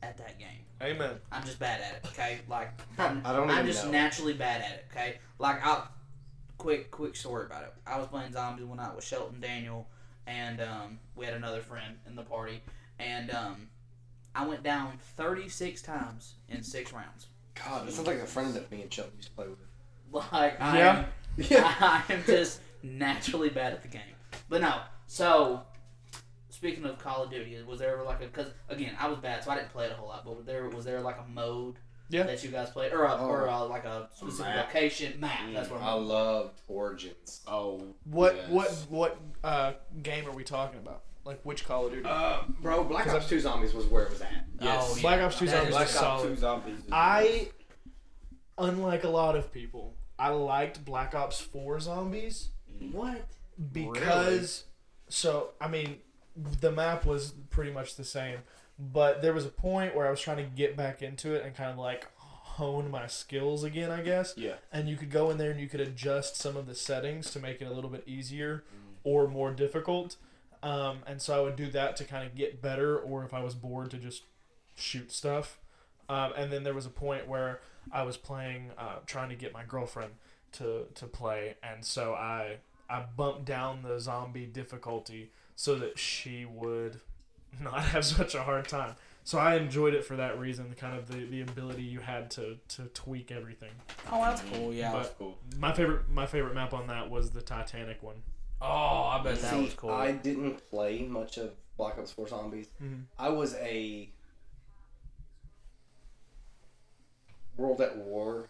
[0.03, 0.47] at that game.
[0.81, 1.15] Amen.
[1.31, 2.07] I'm just bad at it.
[2.11, 3.53] Okay, like I'm, I don't know.
[3.53, 3.91] I'm even just know.
[3.91, 4.85] naturally bad at it.
[4.91, 5.87] Okay, like I'll
[6.57, 7.73] quick quick story about it.
[7.87, 9.87] I was playing zombies one night with Shelton Daniel,
[10.27, 12.61] and um, we had another friend in the party,
[12.99, 13.69] and um,
[14.35, 17.27] I went down 36 times in six rounds.
[17.65, 19.59] God, this sounds like a friend that me and Shelton used to play with.
[20.31, 20.97] Like I Yeah.
[20.99, 21.05] am,
[21.37, 21.73] Yeah.
[22.09, 24.01] I am just naturally bad at the game.
[24.49, 25.61] But no, so
[26.49, 29.43] speaking of Call of Duty, was there ever like a because again I was bad,
[29.43, 30.25] so I didn't play it a whole lot.
[30.25, 31.75] But was there was there like a mode
[32.09, 32.23] Yeah.
[32.23, 33.63] that you guys played, or a, or Oh.
[33.63, 34.65] a, like a specific map.
[34.67, 35.39] location map?
[35.53, 36.07] That's what I I'm.
[36.07, 37.41] loved Origins.
[37.47, 37.81] Oh.
[38.05, 38.49] What yes.
[38.49, 41.03] what what uh, game are we talking about?
[41.23, 42.05] Like which Call of Duty?
[42.07, 44.45] Uh, bro, Black Ops 2 Zombies was where it was at.
[44.59, 44.87] Yes.
[44.89, 45.01] Oh, yeah.
[45.01, 46.29] Black Ops 2 That Zombies is Black the- Ops solid.
[46.29, 46.77] 2 Zombies.
[46.79, 47.49] is I,
[48.57, 52.49] unlike a lot of people, I liked Black Ops 4 Zombies
[52.91, 53.25] What?
[53.71, 54.65] because,
[55.09, 55.97] so, I mean,
[56.35, 58.39] the map was pretty much the same,
[58.79, 61.55] but there was a point where I was trying to get back into it and
[61.55, 64.33] kind of like hone my skills again, I guess.
[64.37, 64.55] Yeah.
[64.71, 67.39] And you could go in there and you could adjust some of the settings to
[67.39, 68.63] make it a little bit easier
[69.03, 70.15] or more difficult.
[70.63, 73.41] Um, and so I would do that to kind of get better, or if I
[73.43, 74.23] was bored, to just
[74.75, 75.59] shoot stuff.
[76.09, 79.53] Um, and then there was a point where I was playing, uh, trying to get
[79.53, 80.13] my girlfriend
[80.53, 82.57] to, to play, and so I
[82.89, 86.99] I bumped down the zombie difficulty so that she would
[87.61, 88.95] not have such a hard time.
[89.23, 92.57] So I enjoyed it for that reason, kind of the, the ability you had to,
[92.69, 93.69] to tweak everything.
[94.11, 94.73] Oh, that's cool.
[94.73, 94.91] Yeah.
[94.91, 95.37] But- cool.
[95.57, 98.23] My favorite my favorite map on that was the Titanic one.
[98.61, 99.89] Oh, I bet that was cool.
[99.91, 102.67] I didn't play much of Black Ops 4 Zombies.
[102.81, 103.03] Mhm.
[103.17, 104.09] I was a
[107.57, 108.47] World at War.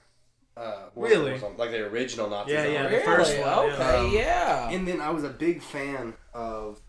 [0.57, 1.29] Uh, World Really?
[1.31, 2.99] War Zombies, like the original Nazi Yeah, yeah, zombies.
[2.99, 3.55] the first one, yeah.
[3.73, 3.97] Okay.
[3.97, 4.69] Um, yeah.
[4.69, 6.81] And then I was a big fan of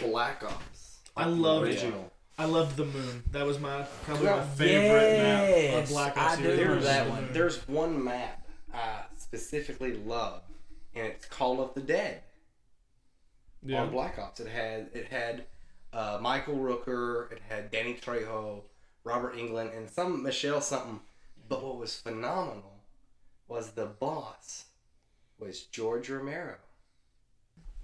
[0.00, 0.98] Black Ops.
[1.16, 2.10] I like the loved- original.
[2.36, 3.22] I loved the moon.
[3.30, 4.36] That was my probably Yeah.
[4.38, 6.38] my favorite map on Yes, Black I Ops.
[6.38, 7.32] do remember that one.
[7.32, 10.42] there's one map I specifically love,
[10.94, 12.22] and it's Call of the Dead.
[13.64, 13.82] yeah.
[13.82, 14.40] on Black Ops.
[14.40, 15.44] It had it had
[15.92, 18.62] uh, Michael Rooker, it had Danny Trejo,
[19.04, 21.00] Robert Englund, and some Michelle something.
[21.48, 22.80] But what was phenomenal
[23.48, 24.64] was the boss
[25.38, 26.56] was George Romero.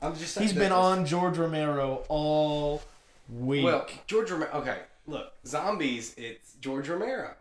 [0.03, 2.83] I'm just He's been on George Romero all
[3.29, 3.65] week.
[3.65, 4.51] Well, George Romero.
[4.55, 6.15] Okay, look, zombies.
[6.17, 7.35] It's George Romero.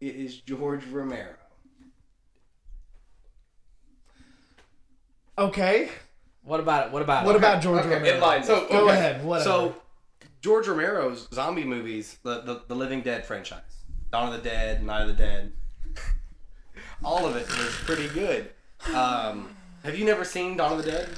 [0.00, 1.37] It is George Romero.
[5.38, 5.88] Okay.
[6.42, 6.92] What about it?
[6.92, 7.26] What about it?
[7.26, 7.38] What it?
[7.38, 8.14] about George okay, Romero?
[8.14, 8.42] in line.
[8.44, 8.92] So Go okay.
[8.94, 9.24] ahead.
[9.24, 9.44] Whatever.
[9.44, 9.76] So
[10.40, 13.60] George Romero's zombie movies, the, the the Living Dead franchise,
[14.10, 15.52] Dawn of the Dead, Night of the Dead,
[17.04, 18.50] all of it was pretty good.
[18.94, 21.08] Um, have you never seen Dawn of the Dead?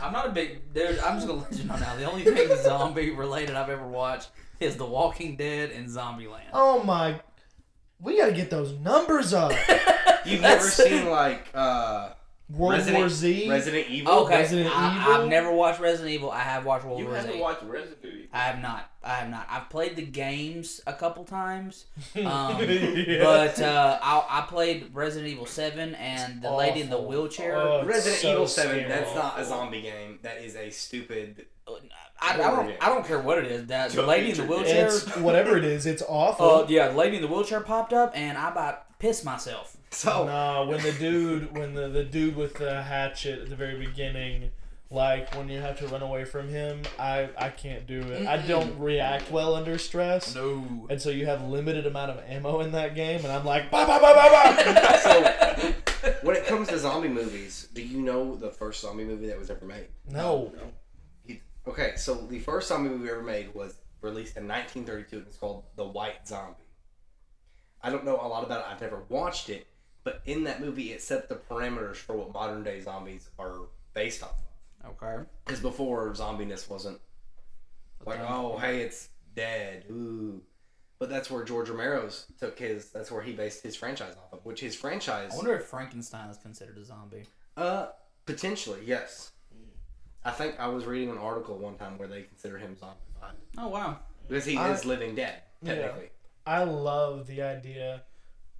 [0.00, 0.98] I'm not a big dude.
[1.00, 1.94] I'm just gonna let you know now.
[1.96, 6.50] The only thing zombie related I've ever watched is The Walking Dead and Zombieland.
[6.52, 7.20] oh my,
[8.00, 9.52] we gotta get those numbers up.
[10.24, 12.10] You've never seen like uh,
[12.56, 13.48] World Resident, War Z.
[13.48, 14.12] Resident Evil?
[14.12, 15.12] Okay, Resident I, Evil?
[15.22, 16.30] I've never watched Resident Evil.
[16.30, 18.26] I have watched World You War haven't watched Resident Evil.
[18.32, 18.90] I have not.
[19.02, 19.46] I have not.
[19.50, 21.86] I've played the games a couple times,
[22.16, 22.24] um,
[22.60, 23.24] Yeah.
[23.24, 27.56] but uh, I, I played Resident Evil Seven and the lady in the wheelchair.
[27.56, 28.76] Oh, Resident so Evil Seven.
[28.76, 28.88] scary.
[28.88, 30.18] That's not a zombie game.
[30.22, 31.46] That is a stupid.
[32.20, 32.72] I, I don't.
[32.80, 33.66] I don't care what it is.
[33.66, 34.86] That the lady in the wheelchair.
[34.86, 35.86] It's whatever it is.
[35.86, 36.46] It's awful.
[36.46, 39.76] Uh, yeah, the lady in the wheelchair popped up, and I about pissed myself.
[39.90, 43.76] So Nah, when the dude, when the, the dude with the hatchet at the very
[43.84, 44.50] beginning,
[44.90, 48.26] like when you have to run away from him, I I can't do it.
[48.26, 50.86] I don't react well under stress, No.
[50.88, 53.84] and so you have limited amount of ammo in that game, and I'm like, bye
[53.86, 54.96] bye bye bye bye.
[55.02, 59.38] so when it comes to zombie movies, do you know the first zombie movie that
[59.38, 59.88] was ever made?
[60.08, 60.52] no,
[61.66, 65.62] Okay, so the first zombie movie ever made was released in 1932 and it's called
[65.76, 66.56] The White Zombie.
[67.82, 68.66] I don't know a lot about it.
[68.70, 69.66] I've never watched it,
[70.04, 73.60] but in that movie, it set the parameters for what modern day zombies are
[73.94, 74.40] based off
[74.84, 74.90] of.
[75.02, 75.22] Okay.
[75.44, 77.00] Because before, zombiness wasn't
[78.04, 78.28] like, Okay.
[78.32, 79.84] oh, hey, it's dead.
[79.90, 80.40] Ooh.
[80.98, 82.90] But that's where George Romero's took his.
[82.90, 84.44] That's where he based his franchise off of.
[84.44, 87.24] Which his franchise, I wonder if Frankenstein is considered a zombie.
[87.56, 87.88] uh,
[88.26, 89.32] potentially yes.
[90.24, 93.34] I think I was reading an article one time where they consider him zombified.
[93.58, 93.98] Oh wow.
[94.28, 95.90] Because he I- is living dead, Yeah.
[96.46, 98.02] I love the idea.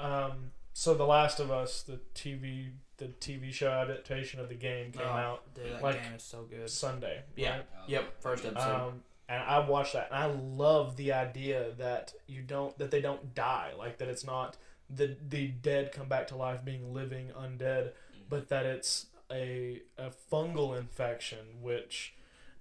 [0.01, 4.93] Um, so The Last of Us, the TV, the TV show adaptation of the game
[4.93, 6.69] came Oh, out Dude, that like, game is so good.
[6.71, 7.23] Sunday.
[7.37, 7.57] Yeah.
[7.57, 7.65] right?
[7.89, 8.21] Yep.
[8.23, 8.89] First episode.
[8.89, 13.01] Um, and I watched that, and I love the idea that you don't that they
[13.01, 14.57] don't die, like that it's not
[14.91, 17.93] the the dead come back to life being living undead,
[18.29, 22.15] but that it's a a fungal infection, which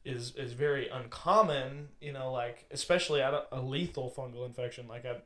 [0.04, 1.90] is is very uncommon.
[2.00, 5.18] You know, like especially at a, a lethal fungal infection, like I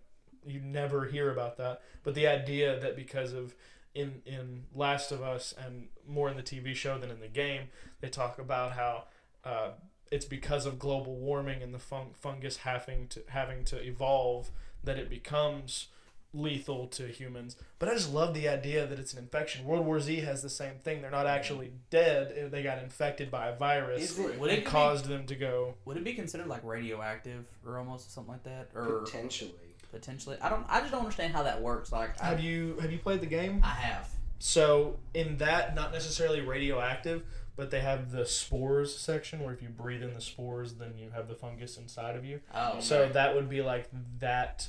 [0.46, 1.82] you never hear about that.
[2.04, 3.56] But the idea that because of
[3.94, 7.70] in in Last of Us and more in the TV show than in the game,
[8.02, 9.06] they talk about how
[9.44, 9.70] uh,
[10.12, 14.52] it's because of global warming and the fun- fungus having to having to evolve
[14.84, 15.88] that it becomes
[16.36, 17.56] lethal to humans.
[17.80, 19.66] But I just love the idea that it's an infection.
[19.66, 21.02] World War Z has the same thing.
[21.02, 22.36] They're not actually dead.
[22.46, 25.26] Uh, they got infected by a virus Is it Would and it be, caused them
[25.28, 25.76] to go.
[25.86, 29.52] would it be considered like radioactive or almost something like that, or Potentially.
[29.92, 30.38] potentially?
[30.42, 30.66] I don't.
[30.70, 31.92] I just don't understand how that works.
[31.92, 33.62] Like I, Have you have you played the game?
[33.64, 34.10] I have.
[34.40, 37.24] So in that, not necessarily radioactive,
[37.56, 41.10] but they have the spores section where if you breathe in the spores, then you
[41.12, 42.42] have the fungus inside of you.
[42.54, 42.80] Oh.
[42.82, 43.88] So that would be like
[44.20, 44.68] that.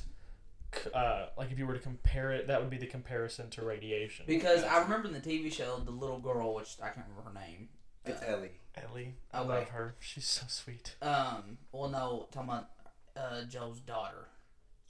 [0.75, 3.61] C- Uh, like if you were to compare it, that would be the comparison to
[3.63, 4.25] radiation.
[4.27, 7.47] Because I remember in the TV show, the little girl, which I can't remember her
[7.47, 7.69] name.
[8.05, 8.51] It's Ellie.
[8.75, 9.47] Ellie, I Okay.
[9.49, 9.95] love her.
[9.99, 10.95] She's so sweet.
[11.01, 11.57] Um.
[11.71, 12.69] Well, no, talking about
[13.15, 14.27] uh, Joel's daughter,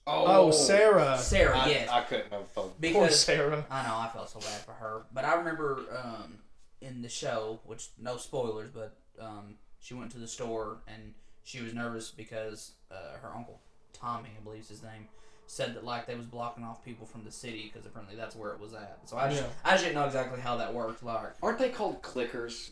[0.05, 1.17] Oh, Sarah.
[1.17, 1.57] Sarah.
[1.59, 1.89] I, yes.
[1.89, 2.71] I couldn't have told.
[2.71, 3.65] Poor because Sarah.
[3.69, 6.39] I know I felt so bad for her, but I remember um,
[6.81, 11.13] in the show, which no spoilers, but um, she went to the store and
[11.43, 13.59] she was nervous because uh, her uncle
[13.93, 15.07] Tommy, I believe is his name,
[15.47, 18.51] said that like they was blocking off people from the city because apparently that's where
[18.51, 18.99] it was at.
[19.05, 19.47] So I just, Yeah.
[19.63, 21.01] I just didn't know exactly how that worked.
[21.03, 22.71] Like, Aren't they called clickers?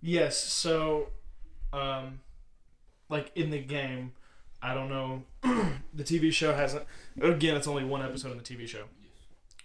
[0.00, 0.38] Yes.
[0.38, 1.08] So,
[1.72, 2.20] um,
[3.08, 4.12] like in the game,
[4.62, 5.24] I don't know.
[5.94, 6.84] the TV show hasn't.
[7.20, 8.84] Again, it's only one episode in the TV show.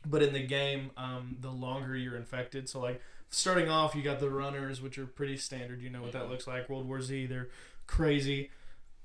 [0.05, 4.19] But in the game, um, the longer you're infected, so like starting off, you got
[4.19, 5.81] the runners, which are pretty standard.
[5.81, 6.69] You know what that looks like.
[6.69, 7.49] World War Z, they're
[7.85, 8.49] crazy.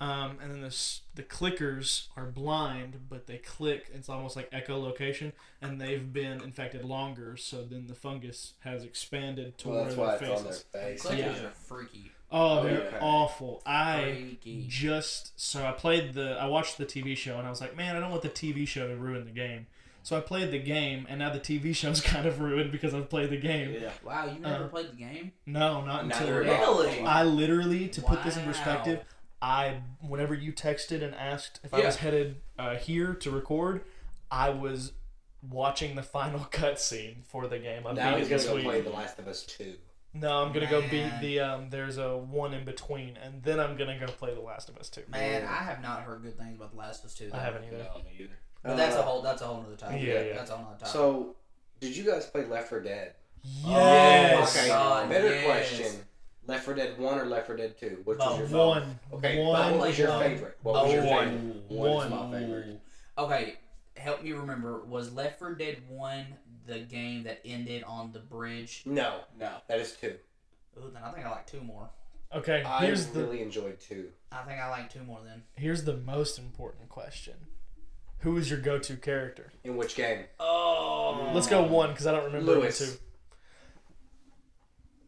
[0.03, 0.77] Um, and then the
[1.15, 3.88] the clickers are blind, but they click.
[3.95, 7.37] It's almost like echolocation, and they've been infected longer.
[7.37, 10.53] So then the fungus has expanded to Well, that's where why their it's on their
[10.55, 10.65] faces.
[10.73, 11.03] face.
[11.05, 11.47] clickers Yeah.
[11.47, 12.12] are freaky.
[12.33, 12.99] Oh, they're yeah.
[13.01, 13.62] awful.
[13.65, 14.65] I Freaky.
[14.69, 17.95] just so I played the I watched the TV show and I was like, man,
[17.95, 19.67] I don't want the TV show to ruin the game.
[20.03, 23.09] So I played the game and now the TV show's kind of ruined because I've
[23.11, 23.77] played the game.
[23.81, 23.91] Yeah.
[24.03, 25.33] Wow, you never Uh, played the game?
[25.47, 27.01] No, not until Neither Really?
[27.03, 29.01] I literally to put this in perspective,
[29.42, 33.83] I whenever you texted and asked if I was headed uh, here to record,
[34.31, 34.92] I was
[35.50, 37.87] watching the final cutscene for the game.
[37.87, 38.64] I Now beat he's it gonna this go week.
[38.64, 39.74] play The Last of Us Two.
[40.14, 41.70] No, I'm gonna go beat the um.
[41.70, 44.88] There's a one in between, and then I'm gonna go play The Last of Us
[44.88, 45.02] Two.
[45.09, 47.31] Man, I have not heard good things about The Last of Us 2.
[47.33, 47.78] I haven't either.
[47.78, 48.38] No, me either.
[48.62, 50.02] But that's a Uh, whole that's a whole other topic.
[50.02, 50.35] Yeah, yeah.
[50.35, 50.92] That's a whole other topic.
[50.92, 51.35] So,
[51.81, 53.14] did you guys play Left 4 Dead?
[53.42, 54.57] Yes.
[54.57, 55.44] Okay, God, better yes.
[55.44, 56.00] question.
[56.53, 58.03] Left 4 Dead 1 or Left 4 Dead 2?
[58.05, 58.67] Which was your favorite?
[58.67, 59.01] One.
[59.15, 59.71] Okay, One.
[59.79, 60.21] what was your one.
[60.23, 60.59] favorite?
[60.62, 61.25] What was your Oh, favorite?
[61.71, 61.79] One.
[61.79, 61.91] One.
[61.91, 62.81] One is my favorite.
[63.17, 63.55] Okay,
[63.97, 64.85] help me remember.
[64.85, 66.27] Was Left 4 Dead 1
[66.67, 68.83] the game that ended on the bridge?
[68.85, 69.51] No, No.
[69.67, 70.09] that is 2.
[70.79, 71.88] Ooh, then I think I like two more.
[72.35, 74.11] Okay, I here's the really enjoyed 2.
[74.31, 75.43] I think I like two more then.
[75.57, 77.35] here's the most important question.
[78.19, 79.53] Who is your go-to character?
[79.65, 80.25] In which game?
[80.38, 81.31] Oh.
[81.35, 82.79] Let's go one because I don't remember Louis.
[82.79, 82.99] two.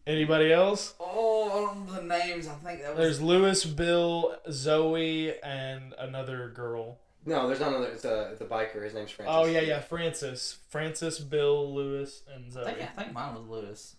[0.07, 0.95] Anybody else?
[1.01, 2.47] Oh, I don't remember the names.
[2.47, 2.99] I think that was.
[2.99, 6.99] There's Louis, Bill, Zoe, and another girl.
[7.25, 7.87] No, there's not another.
[7.89, 8.83] It's a, it's a biker.
[8.85, 9.35] His name's Francis.
[9.35, 12.65] Oh yeah, yeah, Francis, Francis, Bill, Louis, and I Zoe.
[12.65, 13.97] think, I think mine was Louis.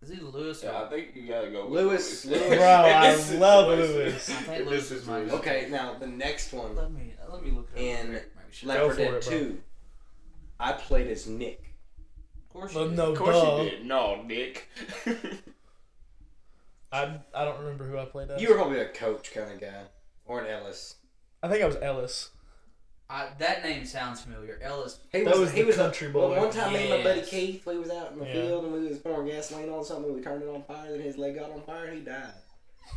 [0.00, 0.62] Is he Louis?
[0.62, 2.38] Yeah, I think you gotta go with Louis- Louis.
[2.40, 2.56] Louis.
[2.56, 3.94] Bro, I love situation.
[3.96, 4.30] Louis.
[4.30, 5.24] I think Louis this is mine.
[5.28, 5.38] situation.
[5.40, 8.04] Okay, now the next one, Let me let me look it up.
[8.04, 8.68] In Make sure.
[8.68, 9.58] Left 4 for Dead it, 2.
[10.60, 11.67] I played as Nick.
[12.58, 12.96] Of course Well, you did.
[12.96, 13.62] no, Of course duh.
[13.62, 13.86] you did.
[13.86, 14.68] No, Nick.
[16.92, 18.40] I I don't remember who I played as.
[18.42, 19.84] You were probably a coach kind of guy,
[20.24, 20.96] or an Ellis.
[21.42, 22.30] I think I was Ellis.
[23.10, 24.58] I, that name sounds familiar.
[24.62, 24.98] Ellis.
[25.12, 26.30] He That was he the was country a, boy.
[26.30, 28.32] Well, one time, me and my buddy Keith, we was out in the Yeah.
[28.32, 30.14] field and we was pouring gasoline on something.
[30.14, 32.32] We turned it on fire, then his leg got on fire, and he died.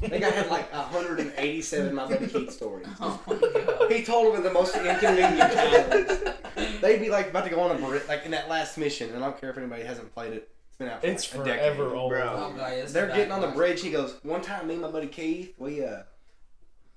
[0.04, 2.88] I think I had like 187 my buddy Keith stories.
[3.00, 3.92] Oh my god.
[3.92, 6.36] He told them in the most inconvenient times.
[6.82, 9.24] They'd be like about to go on a bri- like in that last mission, and
[9.24, 10.50] I don't care if anybody hasn't played it.
[10.70, 11.78] It's been out for It's like a decade.
[11.78, 12.12] forever old.
[12.12, 12.22] Bro.
[12.24, 13.82] Oh god, They're getting on the bridge.
[13.82, 16.04] He goes, one time, me and my buddy Keith, we uh,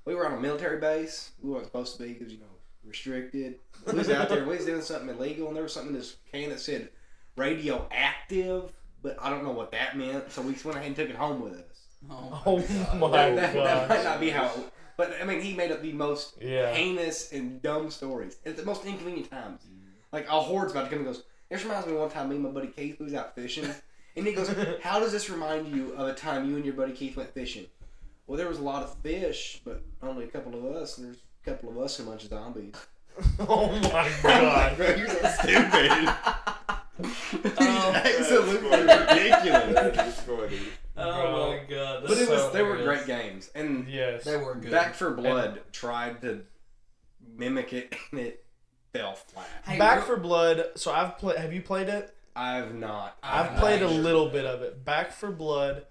[0.05, 1.31] we were on a military base.
[1.43, 2.45] We weren't supposed to be because you know
[2.85, 3.57] restricted.
[3.87, 4.45] We was out there.
[4.47, 6.89] We was doing something illegal, and there was something in this can that said
[7.37, 10.31] radioactive, but I don't know what that meant.
[10.31, 11.63] So we went ahead and took it home with us.
[12.11, 12.99] Oh Oh god.
[13.01, 14.47] my that, that, that might not be how.
[14.47, 16.73] It, but I mean, he made up the most Yeah.
[16.73, 19.63] heinous and dumb stories at the most inconvenient times.
[20.15, 21.25] Like a horde's about to come and goes.
[21.51, 23.69] This reminds me of one time me and my buddy Keith we was out fishing,
[24.17, 24.49] and he goes,
[24.83, 27.67] "How does this remind you of a time you and your buddy Keith went fishing?"
[28.29, 30.99] Well, there was a lot of fish, but only a couple of us.
[30.99, 32.75] And there's a couple of us and a bunch of zombies.
[33.41, 34.77] oh my god.
[34.77, 36.15] Bro, you're so stupid.
[37.59, 39.99] Oh, absolutely ridiculous.
[40.09, 40.59] is funny.
[40.97, 42.05] Oh my god.
[42.07, 43.05] But it was So they were hilarious.
[43.05, 44.23] great games, and Yes.
[44.23, 44.71] They were good.
[44.71, 46.45] Back 4 Blood tried to
[47.37, 48.44] mimic it, and it
[48.95, 49.47] fell flat.
[49.67, 50.65] Hey, Back 4 Blood.
[50.77, 51.39] So I've played.
[51.39, 52.15] Have you played it?
[52.37, 53.17] I've not.
[53.23, 53.93] I've I've played a not.
[54.03, 54.85] little bit of it.
[54.85, 55.85] Back 4 Blood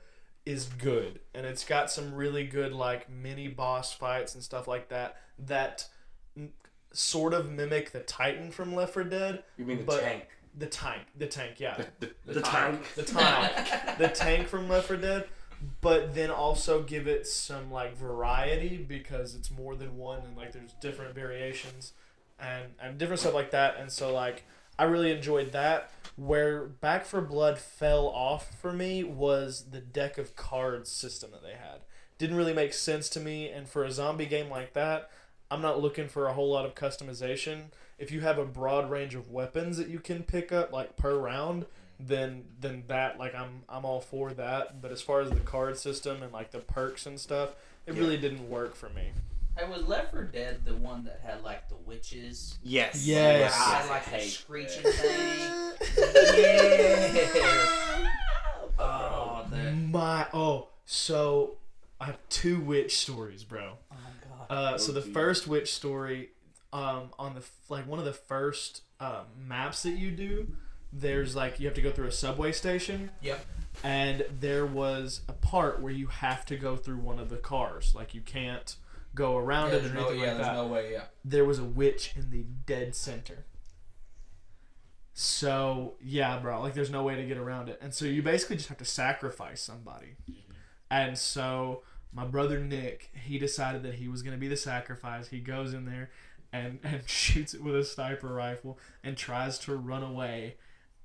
[0.45, 4.89] is good, and it's got some really good like mini boss fights and stuff like
[4.89, 5.87] that that
[6.91, 9.43] sort of mimic the Titan from Left 4 Dead.
[9.57, 10.27] You mean the But- tank?
[10.55, 14.97] The tank, the tank, yeah, The, the tank, the tank, the tank from Left 4
[14.97, 15.27] Dead.
[15.81, 20.51] But then also give it some like variety because it's more than one and like
[20.51, 21.93] there's different variations
[22.39, 23.77] and and different stuff like that.
[23.79, 24.43] And so like
[24.77, 25.91] I really enjoyed that.
[26.15, 31.41] Where Back 4 Blood fell off for me was the deck of cards system that
[31.41, 31.81] they had.
[32.19, 35.09] Didn't really make sense to me, and for a zombie game like that,
[35.49, 37.65] I'm not looking for a whole lot of customization.
[37.97, 41.17] If you have a broad range of weapons that you can pick up like per
[41.17, 41.65] round,
[41.99, 44.81] then then that like I'm I'm all for that.
[44.81, 47.49] But as far as the card system and like the perks and stuff,
[47.87, 47.99] it Yeah.
[48.01, 49.11] really didn't work for me.
[49.55, 52.57] Hey, was Left 4 Dead the one that had like the witches?
[52.63, 53.05] Yes.
[53.05, 53.53] Yes.
[53.55, 55.73] I had like the screeching thing.
[56.37, 58.07] yes.
[58.79, 59.73] Oh, that.
[59.75, 61.57] My oh, so
[62.01, 63.73] I have two witch stories, bro.
[63.91, 64.73] Oh my god.
[64.73, 66.31] Uh, so the first witch story,
[66.71, 70.47] um, on the like one of the first uh, maps that you do,
[70.91, 73.11] there's like you have to go through a subway station.
[73.21, 73.45] Yep.
[73.83, 77.93] And there was a part where you have to go through one of the cars,
[77.95, 78.75] like you can't
[79.15, 80.55] go around Yeah, it or there's no, yeah, like there's that.
[80.55, 80.91] no way.
[80.93, 81.03] Yeah.
[81.23, 83.45] There was a witch in the dead center.
[85.13, 88.55] So yeah, bro, like there's no way to get around it, and so you basically
[88.55, 90.15] just have to sacrifice somebody.
[90.89, 95.27] And so my brother Nick, he decided that he was gonna be the sacrifice.
[95.27, 96.09] He goes in there
[96.51, 100.55] and and shoots it with a sniper rifle and tries to run away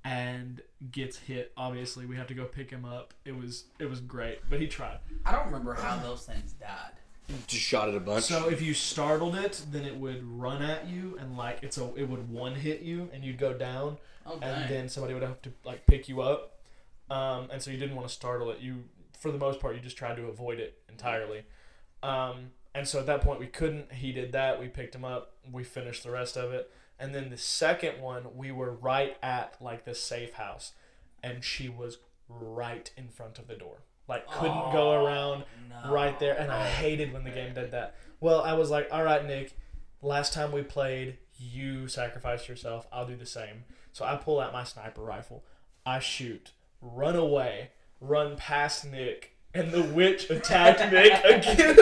[0.04, 1.52] and gets hit.
[1.56, 3.12] Obviously, we have to go pick him up.
[3.26, 5.00] It was it was great, but he tried.
[5.26, 6.92] I don't remember how those things died.
[7.46, 8.24] Just shot it a bunch.
[8.24, 11.94] So if you startled it, then it would run at you and like it's a
[11.94, 13.98] it would one hit you and you'd go down
[14.28, 16.60] Oh, and then somebody would have to like pick you up.
[17.10, 18.60] Um, and so you didn't want to startle it.
[18.60, 18.84] You
[19.18, 21.44] for the most part you just tried to avoid it entirely.
[22.02, 23.92] Um, and so at that point we couldn't.
[23.92, 24.60] He did that.
[24.60, 25.34] We picked him up.
[25.50, 26.70] We finished the rest of it.
[26.98, 30.72] And then the second one we were right at like the safe house,
[31.22, 31.98] and she was
[32.28, 33.82] right in front of the door.
[34.08, 35.44] Like couldn't go Oh, around
[35.84, 35.92] no.
[35.92, 37.94] right there, and I hated when the game did that.
[38.20, 39.56] Well, I was like, all right, Nick,
[40.02, 42.86] last time we played, you sacrificed yourself.
[42.92, 43.64] I'll do the same.
[43.92, 45.44] So I pull out my sniper rifle.
[45.86, 46.52] I shoot.
[46.80, 51.76] run away, run past Nick, and the witch attacked Nick again.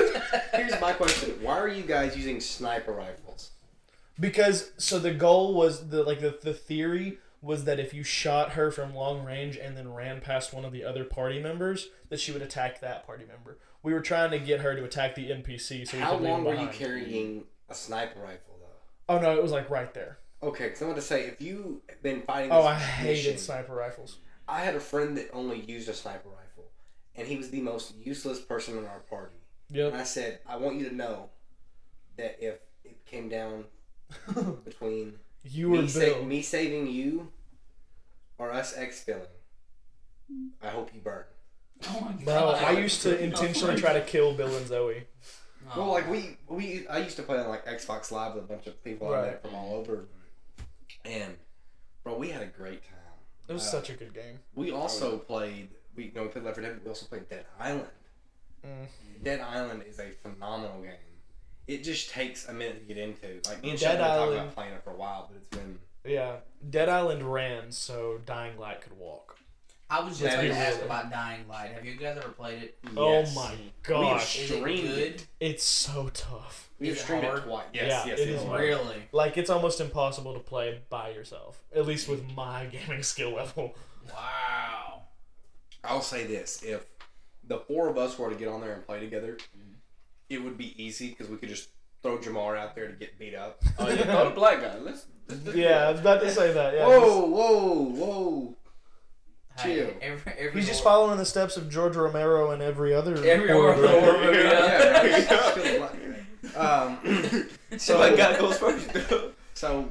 [0.53, 3.51] Here's my question: Why are you guys using sniper rifles?
[4.19, 8.53] Because so the goal was the like the, the theory was that if you shot
[8.53, 12.19] her from long range and then ran past one of the other party members, that
[12.21, 13.59] she would attack that party member.
[13.83, 15.87] We were trying to get her to attack the NPC.
[15.87, 19.15] So How long were you carrying a sniper rifle though?
[19.15, 20.19] Oh no, it was like right there.
[20.43, 22.51] Okay, because I'm going to say if you've been fighting.
[22.53, 24.19] Oh, I hated mission- sniper rifles.
[24.49, 26.71] I had a friend that only used a sniper rifle,
[27.15, 29.37] and he was the most useless person in our party.
[29.75, 31.31] And I said, I want you to know
[32.17, 33.65] that if it came down
[34.65, 37.33] between You were me, sa- me saving you
[38.39, 39.27] or us exfilling,
[40.63, 41.25] I hope you burn.
[41.89, 45.05] Oh my No, I used to intentionally try to kill Bill and Zoe.
[45.75, 45.81] Oh.
[45.81, 48.67] Well, like we we I used to play on like Xbox Live with a bunch
[48.67, 49.27] of people I Right.
[49.27, 50.07] met from all over,
[51.05, 51.37] and
[52.05, 52.93] bro, we had a great time.
[53.49, 54.39] It was Uh, such a good game.
[54.55, 56.75] We also played we you know we played Left 4 Dead.
[56.77, 57.89] but We also played Dead Island.
[58.65, 58.87] Mm.
[59.23, 60.93] Dead Island is a phenomenal game.
[61.67, 63.41] It just takes a minute to get into.
[63.49, 65.49] Like me and Dead Dead talked Island- about playing it for a while, but it's
[65.49, 66.37] been Yeah,
[66.69, 69.39] Dead Island ran so Dying Light could walk.
[69.89, 71.71] I was just going to ask about Dying Light.
[71.73, 72.79] Have you guys ever played it?
[72.97, 73.35] Oh Yes.
[73.37, 74.99] my We have gosh, Is it streamed good?
[74.99, 75.27] it.
[75.39, 76.71] it's so tough.
[76.81, 77.39] We've Is it streamed hard?
[77.39, 77.65] it twice.
[77.73, 78.47] Yeah, Yes, yes, it it is is.
[78.49, 78.61] hard.
[78.63, 78.97] Really?
[79.13, 83.77] Like it's almost impossible to play by yourself, at least with my gaming skill level.
[84.13, 85.03] Wow.
[85.85, 86.85] I'll say this: if
[87.47, 89.75] the four of us were to get on there and play together, mm-hmm.
[90.29, 91.69] it would be easy because we could just
[92.03, 93.63] throw Jamar out there to get beat up.
[93.79, 94.77] Oh yeah, throw the black guy.
[94.79, 95.07] Let's.
[95.29, 96.75] Let's do Yeah, I was about to say that.
[96.75, 98.57] Yeah, whoa, whoa, whoa!
[99.59, 99.91] Hey, Chill.
[100.03, 103.15] every, every he's, he's just horror- following the steps of George Romero and every other
[103.25, 104.25] Every horror horror director.
[104.27, 105.15] movie, yeah,
[105.65, 105.77] yeah.
[105.79, 105.93] right.
[106.57, 106.99] Um,
[107.79, 108.89] So black guy goes first.
[109.55, 109.89] so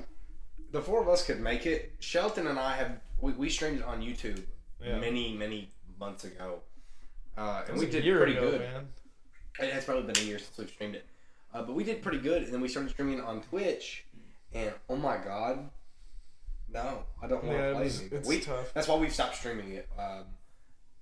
[0.71, 1.91] the four of us could make it.
[1.99, 4.41] Shelton and I have we, we streamed it on YouTube
[4.83, 4.97] Yeah.
[4.99, 5.69] many many
[5.99, 6.59] months ago,
[7.37, 8.61] uh, and we did pretty ago, good.
[8.61, 8.87] man.
[9.59, 11.05] It has probably been a year since we've streamed it,
[11.53, 12.43] uh, but we did pretty good.
[12.43, 14.04] And then we started streaming on Twitch,
[14.55, 15.69] and oh my god,
[16.73, 18.19] no, I don't want to it play anymore.
[18.19, 18.73] it's We, tough.
[18.73, 19.87] that's why we've stopped streaming it.
[19.99, 20.23] Um,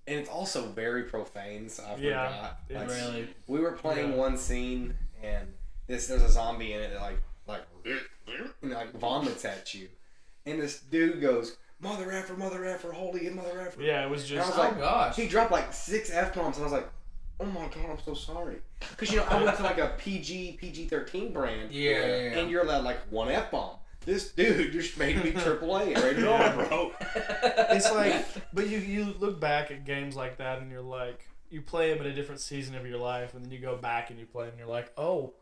[0.06, 2.60] and it's also very profane, so I Yeah, forgot.
[2.72, 3.28] Like, Really?
[3.48, 4.18] we were playing Yeah.
[4.18, 5.54] one scene, and
[5.88, 7.62] this there's a zombie in it that like like
[8.62, 9.88] and like vomits at you,
[10.46, 13.82] and this dude goes mother effer, mother effer, holy mother effer.
[13.82, 14.58] Yeah, it was And I just.
[14.58, 15.16] was Oh like, gosh.
[15.16, 16.90] he dropped like six f bombs, and I was like,
[17.40, 18.58] oh my god, I'm so sorry,
[18.92, 22.40] because you know I went to like a PG PG thirteen brand, Yeah, yeah, yeah.
[22.40, 23.78] and you're allowed like one f bomb.
[24.06, 26.56] This dude just made me triple A rated Yeah.
[26.58, 26.92] R, bro.
[27.70, 31.62] it's like, but you you look back at games like that and you're like, you
[31.62, 34.20] play them at a different season of your life, and then you go back and
[34.20, 35.34] you play them, and you're like, oh,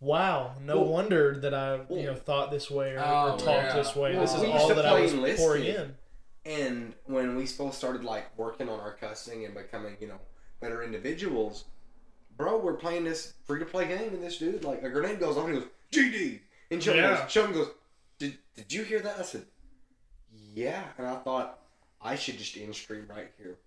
[0.00, 3.38] wow, no Well- wonder that I well- you know thought this way or, Oh, or
[3.38, 3.74] talked yeah.
[3.74, 4.12] this way.
[4.12, 5.38] Well, this is all that I was enlisted.
[5.38, 5.94] pouring in.
[6.44, 10.20] And when we both started like working on our cussing and becoming, you know,
[10.60, 11.64] better individuals,
[12.36, 15.36] bro, we're playing this free to play game, and this dude like a grenade goes
[15.36, 16.40] off, and he goes GD,
[16.70, 17.20] and Shelton Yeah.
[17.22, 17.68] goes, Shelton goes,
[18.18, 19.18] did did you hear that?
[19.18, 19.44] I said,
[20.54, 21.58] yeah, and I thought
[22.00, 23.58] I should just end stream right here.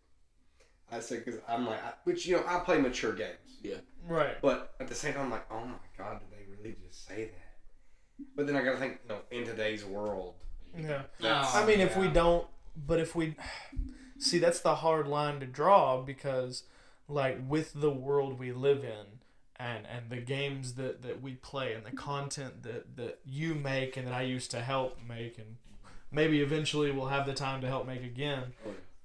[0.91, 3.75] I said because I'm like, I, which you know, I play mature games, Yeah.
[4.07, 4.41] Right.
[4.41, 7.25] but at the same time, I'm like, oh my god, did they really just say
[7.25, 8.25] that?
[8.35, 10.33] But then I gotta think, you know, in today's world,
[10.77, 11.03] Yeah.
[11.23, 12.47] Oh, I mean, if we don't,
[12.87, 13.35] but if we
[14.17, 16.63] see, that's the hard line to draw because,
[17.09, 19.19] like, with the world we live in,
[19.57, 23.97] and and the games that that we play, and the content that that you make,
[23.97, 25.57] and that I used to help make, and
[26.11, 28.53] maybe eventually we'll have the time to help make again.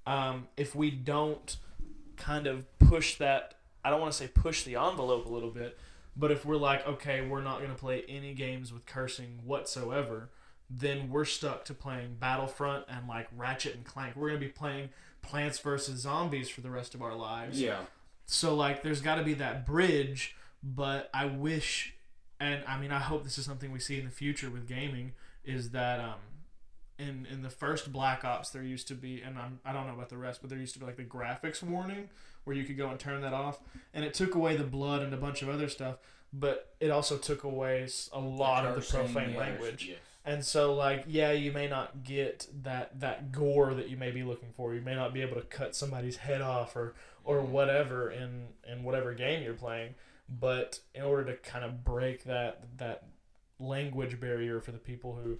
[0.07, 1.57] Um, if we don't
[2.15, 5.77] kind of push that, I don't want to say push the envelope a little bit,
[6.15, 10.29] but if we're like, okay, we're not going to play any games with cursing whatsoever,
[10.69, 14.15] then we're stuck to playing Battlefront and like Ratchet and Clank.
[14.15, 14.89] We're going to be playing
[15.21, 15.99] Plants vs.
[15.99, 17.59] Zombies for the rest of our lives.
[17.61, 17.81] yeah,
[18.25, 21.93] So like there's got to be that bridge, but I wish
[22.39, 25.13] and I mean I hope this is something we see in the future with gaming
[25.43, 26.15] is that um
[26.97, 29.93] in in the first Black Ops there used to be and I'm I don't know
[29.93, 32.09] about the rest, but there used to be like the graphics warning
[32.43, 33.59] where you could go and turn that off
[33.93, 35.97] and it took away the blood and a bunch of other stuff,
[36.33, 39.39] but it also took away a lot of the profane yeah.
[39.39, 39.87] language.
[39.89, 39.97] Yes.
[40.25, 44.23] And so like yeah, you may not get that that gore that you may be
[44.23, 44.73] looking for.
[44.73, 46.95] You may not be able to cut somebody's head off or
[47.25, 49.95] or whatever in in whatever game you're playing,
[50.29, 53.03] but in order to kind of break that that
[53.59, 55.37] language barrier for the people who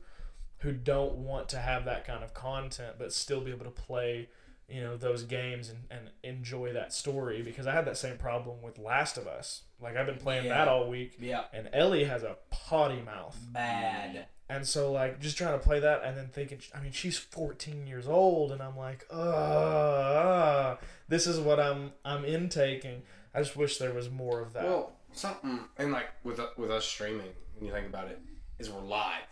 [0.60, 4.28] who don't want to have that kind of content but still be able to play
[4.70, 8.61] you know those games and, and enjoy that story because I had that same problem
[8.63, 9.61] with Last of Us.
[9.82, 10.57] Like I've been playing Yeah.
[10.57, 11.43] that all week Yeah.
[11.53, 13.38] and Ellie has a potty mouth.
[13.51, 14.26] Bad.
[14.49, 17.88] And so like just trying to play that and then thinking, I mean, she's 14
[17.88, 20.76] years old, and I'm like, uh,
[21.07, 23.01] this is what I'm I'm intaking.
[23.34, 24.63] I just wish there was more of that.
[24.63, 28.20] Well, something and like with uh, with us streaming, when you think about it,
[28.59, 29.24] is we're live.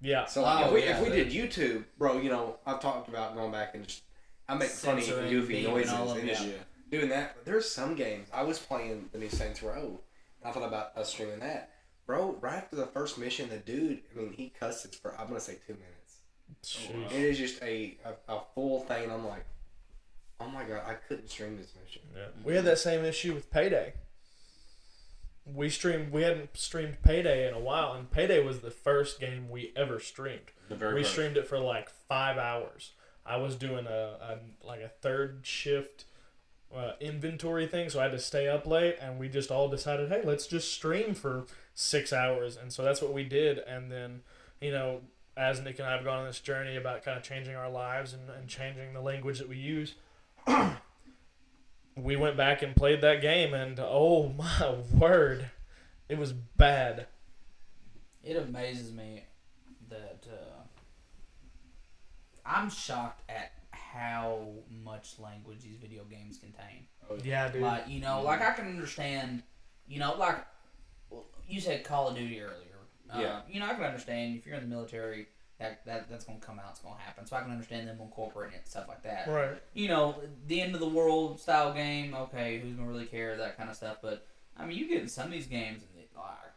[0.00, 0.24] yeah.
[0.26, 3.08] So like, Oh, if we, yeah, if we did YouTube, bro, you know, I've talked
[3.08, 4.02] about going back and just
[4.52, 6.32] I make funny Censoring, and goofy beeping, noises all of and it.
[6.36, 6.46] just
[6.90, 7.34] doing that.
[7.36, 9.98] But there's some games I was playing the new Saints Row.
[10.44, 11.70] I thought about us streaming that,
[12.06, 12.36] bro.
[12.40, 15.56] Right after the first mission, the dude, I mean, he cusses for I'm gonna say
[15.66, 16.18] two minutes.
[16.64, 17.06] Sheesh.
[17.12, 19.10] It is just a, a, a full thing.
[19.10, 19.46] I'm like,
[20.40, 22.02] oh my god, I couldn't stream this mission.
[22.14, 22.26] Yeah.
[22.44, 23.94] We had that same issue with Payday.
[25.46, 26.12] We streamed.
[26.12, 29.98] We hadn't streamed Payday in a while, and Payday was the first game we ever
[29.98, 30.52] streamed.
[30.68, 31.12] The very we first.
[31.12, 32.92] streamed it for like five hours.
[33.24, 36.04] I was doing a, a like a third shift
[36.74, 40.08] uh, inventory thing, so I had to stay up late, and we just all decided,
[40.08, 41.44] hey, let's just stream for
[41.74, 43.58] six hours, and so that's what we did.
[43.58, 44.22] And then,
[44.60, 45.00] you know,
[45.36, 48.12] as Nick and I have gone on this journey about kind of changing our lives
[48.12, 49.94] and, and changing the language that we use.
[51.96, 55.50] we went back and played that game, and oh my word,
[56.08, 57.06] it was bad.
[58.24, 59.24] It amazes me
[59.90, 60.41] that uh,
[62.44, 64.48] I'm shocked at how
[64.84, 66.86] much language these video games contain.
[67.24, 67.62] Yeah, dude.
[67.62, 69.42] Like you know, like I can understand,
[69.86, 70.38] you know, like
[71.48, 72.56] you said Call of Duty earlier.
[73.12, 73.40] Uh, Yeah.
[73.48, 75.26] You know, I can understand if you're in the military,
[75.58, 77.26] that, that that's gonna come out, it's gonna happen.
[77.26, 79.28] So I can understand them incorporating it and stuff like that.
[79.28, 79.60] Right.
[79.74, 80.16] You know,
[80.46, 82.14] the end of the world style game.
[82.14, 83.98] Okay, who's gonna really care that kind of stuff?
[84.00, 84.26] But
[84.56, 86.51] I mean, you get in some of these games and they, like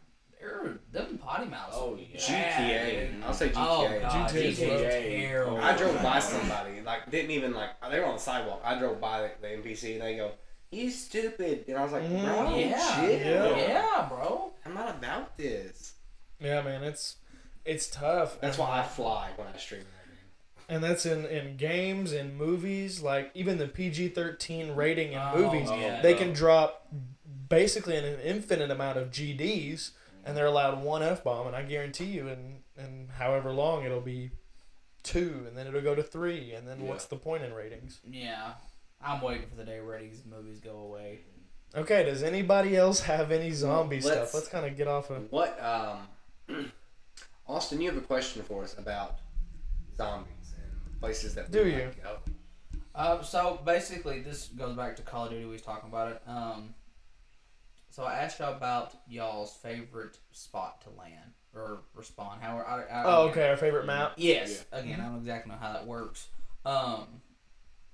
[0.45, 1.73] they're them potty mouths.
[1.75, 3.11] Oh, yeah, GTA.
[3.15, 3.23] dude.
[3.23, 3.55] I'll say GTA.
[3.57, 5.57] Oh god, GTA 's GTA is terrible.
[5.57, 8.61] I drove by somebody, like didn't even like they were on the sidewalk.
[8.63, 10.31] I drove by the, the NPC and they go,
[10.71, 12.23] "You stupid," and I was like, Mhm.
[12.23, 13.57] "Bro, Yeah, chill.
[13.57, 13.67] Yeah.
[13.67, 14.53] yeah, bro.
[14.65, 15.93] I'm not about this."
[16.39, 17.17] Yeah, man, it's
[17.63, 18.39] it's tough.
[18.41, 19.95] That's and, why I fly when I stream that
[20.67, 25.35] and that's in in games in movies like even the PG thirteen rating in Oh,
[25.37, 26.01] movies, yeah.
[26.01, 26.87] they can drop
[27.49, 29.91] basically an infinite amount of GDs,
[30.25, 34.01] and they're allowed one f bomb, and I guarantee you, in in however long it'll
[34.01, 34.31] be
[35.03, 37.99] two, and then it'll go to three, and then what's the point in ratings?
[38.09, 38.53] Yeah,
[39.01, 41.19] I'm waiting for the day ratings movies go away.
[41.75, 44.33] Okay, does anybody else have any zombie Let's- stuff?
[44.33, 45.29] Let's kind of get off of.
[45.31, 46.07] What, um,
[47.47, 47.81] Austin?
[47.81, 49.17] You have a question for us about
[49.97, 51.91] zombies and places that we Do you?
[52.01, 52.17] go.
[52.93, 55.43] Uh, so basically, this goes back to Call of Duty.
[55.45, 56.21] We was talking about it.
[56.27, 56.73] Um,
[57.95, 62.41] so I asked y'all about y'all's favorite spot to land or respond.
[62.41, 64.13] How I, I, Oh, okay, our favorite map.
[64.17, 64.65] Yes.
[64.73, 66.27] Again, I don't exactly know how that works.
[66.65, 67.05] Um,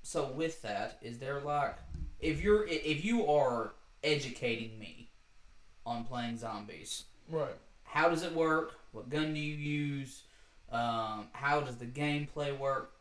[0.02, 1.76] so with that, is there like
[2.20, 3.74] if you're if you are
[4.04, 5.12] educating me
[5.86, 7.54] on playing zombies, Right.
[7.84, 8.80] how does it work?
[8.94, 10.24] What gun do you use?
[10.72, 12.94] Um, how does the gameplay work?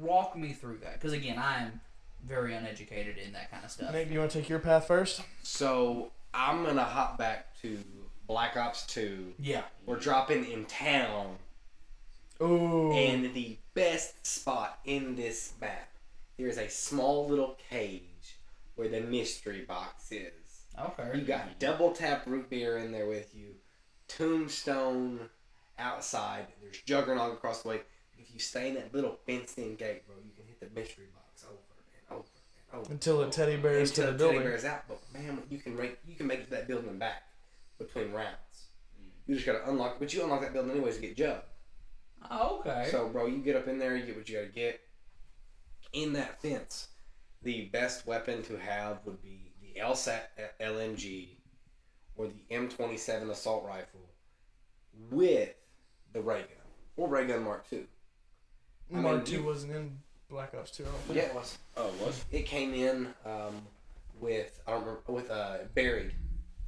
[0.00, 1.80] Walk me through that, because again, I am
[2.26, 3.92] very uneducated in that kind of stuff.
[3.92, 5.20] Nick, do you want to take your path first?
[5.44, 7.78] So I'm gonna hop back to
[8.26, 9.32] Black Ops Two.
[9.38, 9.62] Yeah.
[9.86, 11.36] We're dropping in town,
[12.42, 12.92] Ooh.
[12.92, 15.88] and the best spot in this map.
[16.36, 18.38] There is a small little cage
[18.76, 20.32] where the mystery box is.
[20.78, 21.18] Okay.
[21.18, 23.54] You got double tap root beer in there with you,
[24.06, 25.28] tombstone
[25.78, 26.46] outside.
[26.62, 27.80] There's juggernaut across the way.
[28.18, 31.06] If you stay in that little fenced in gate, bro, you can hit the mystery
[32.72, 32.92] and over and over.
[32.92, 34.42] Until it teddy bears to the the teddy building.
[34.42, 34.84] bears out.
[34.88, 37.22] But man, you can make you can make it to that building back
[37.78, 38.68] between rounds.
[39.00, 39.10] Mm.
[39.26, 41.40] You just gotta unlock, but you unlock that building anyways to get Jug.
[42.30, 42.88] Oh, okay.
[42.90, 44.80] So, bro, you get up in there, you get what you gotta get.
[45.92, 46.88] In that fence,
[47.42, 51.28] the best weapon to have would be the LSAT uh, LMG
[52.16, 54.10] or the M27 assault rifle
[55.10, 55.54] with
[56.12, 56.66] the ray gun
[56.96, 57.86] or ray gun Mark II.
[58.90, 59.98] I mean, Mark II wasn't in
[60.30, 60.82] Black Ops 2.
[60.82, 61.16] I don't think.
[61.16, 61.58] Yeah, it was.
[61.76, 62.24] Oh, it was.
[62.30, 63.62] It came in um,
[64.20, 66.12] with I don't remember with uh, buried.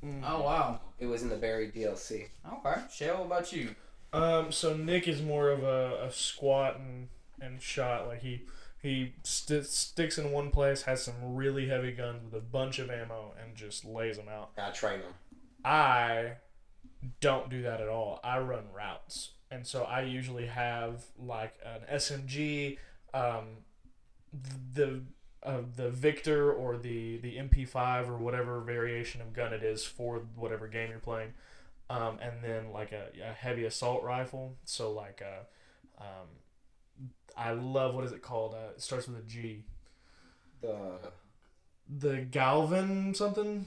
[0.05, 0.23] Mm.
[0.27, 0.81] oh wow.
[0.99, 2.29] It was in the buried DLC.
[2.51, 2.81] Okay.
[2.93, 3.75] Shell, what about you?
[4.13, 7.09] Um, so Nick is more of a, a squat and,
[7.41, 8.07] and shot.
[8.07, 8.43] Like he
[8.83, 12.91] he st- sticks in one place, has some really heavy guns with a bunch of
[12.91, 14.51] ammo, and just lays them out.
[14.57, 15.13] I train them.
[15.65, 16.33] I
[17.21, 18.21] don't do that at all.
[18.25, 22.79] I run routes, and so I usually have like an SMG,
[23.15, 23.45] um,
[24.75, 25.03] the
[25.43, 30.23] uh, the Victor or the the MP5 or whatever variation of gun it is for
[30.37, 31.33] whatever game you're playing,
[31.89, 34.57] um, and then like a, a heavy assault rifle.
[34.65, 36.29] So like a, um,
[37.37, 38.55] I love what is it called?
[38.55, 39.65] Uh, it starts with a G.
[40.61, 40.99] The
[41.89, 43.67] The Galvin something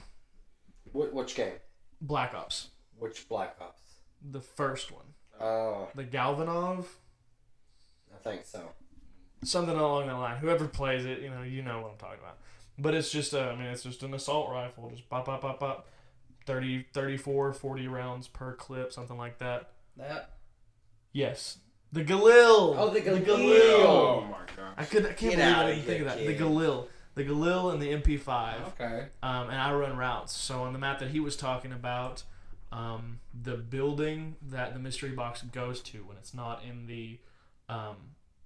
[0.92, 1.54] wh- which game?
[2.00, 2.68] Black Ops,
[2.98, 3.82] Which Black Ops?
[4.30, 5.04] the first one.
[5.40, 6.86] Oh, the Galvanov,
[8.14, 8.70] I think so.
[9.44, 10.36] Something along that line.
[10.38, 12.38] Whoever plays it, you know, you know what I'm talking about.
[12.78, 15.60] But it's just, a, I mean, it's just an assault rifle, just pop, pop, pop,
[15.60, 15.88] pop,
[16.46, 19.70] 30, 34, 40 rounds per clip, something like that.
[19.96, 20.30] That
[21.12, 21.58] Yes,
[21.92, 22.74] the Galil.
[22.76, 23.84] Oh, the Galil.
[23.84, 24.74] Oh my gosh.
[24.76, 26.38] I could, I can't Get believe I didn't think of here, that.
[26.38, 26.44] The.
[26.44, 28.66] Galil, the Galil, and the MP5.
[28.68, 29.06] okay.
[29.22, 30.36] um, and I run routes.
[30.36, 32.24] So on the map that he was talking about,
[32.72, 37.20] um, the building that the mystery box goes to when it's not in the
[37.68, 37.96] um,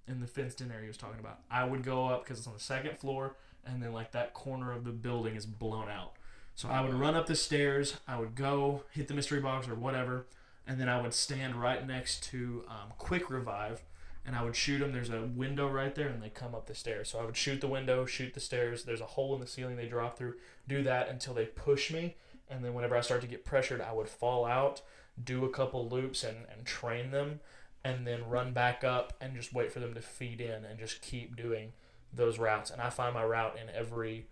[0.08, 2.46] in the fenced in area he was talking about, I would go up because it's
[2.46, 3.36] on the second floor,
[3.66, 6.12] and then like that corner of the building is blown out.
[6.54, 7.96] So I would run up the stairs.
[8.08, 10.26] I would go hit the mystery box or whatever,
[10.66, 13.82] and then I would stand right next to um, quick revive.
[14.26, 14.92] And I would shoot them.
[14.92, 17.08] There's a window right there, and they come up the stairs.
[17.08, 18.84] So I would shoot the window, shoot the stairs.
[18.84, 20.34] There's a hole in the ceiling they drop through
[20.68, 22.14] do that until they push me
[22.48, 24.82] and then whenever i start to get pressured i would fall out
[25.22, 27.40] do a couple loops and, and train them
[27.88, 31.00] and then run back up and just wait for them to feed in and just
[31.02, 31.72] keep doing
[32.12, 34.26] those routes and i find my route in every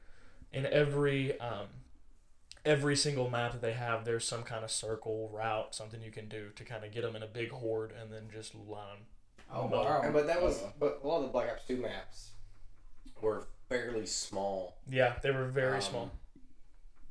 [0.53, 1.67] in every um,
[2.65, 6.29] every single map that they have there's some kind of circle route something you can
[6.29, 9.07] do to kind of get them in a big horde and then just line them.
[9.53, 10.01] Oh wow.
[10.03, 12.31] And, but that was, but a lot of the Black Ops Two maps
[13.23, 14.77] were fairly small.
[14.91, 16.11] yeah they were very Um, small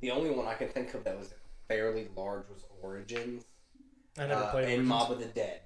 [0.00, 1.32] The only one I can think of that was
[1.68, 3.44] fairly large was Origins.
[4.18, 4.88] i never uh, played and Origins.
[4.88, 5.60] Mob of the Dead.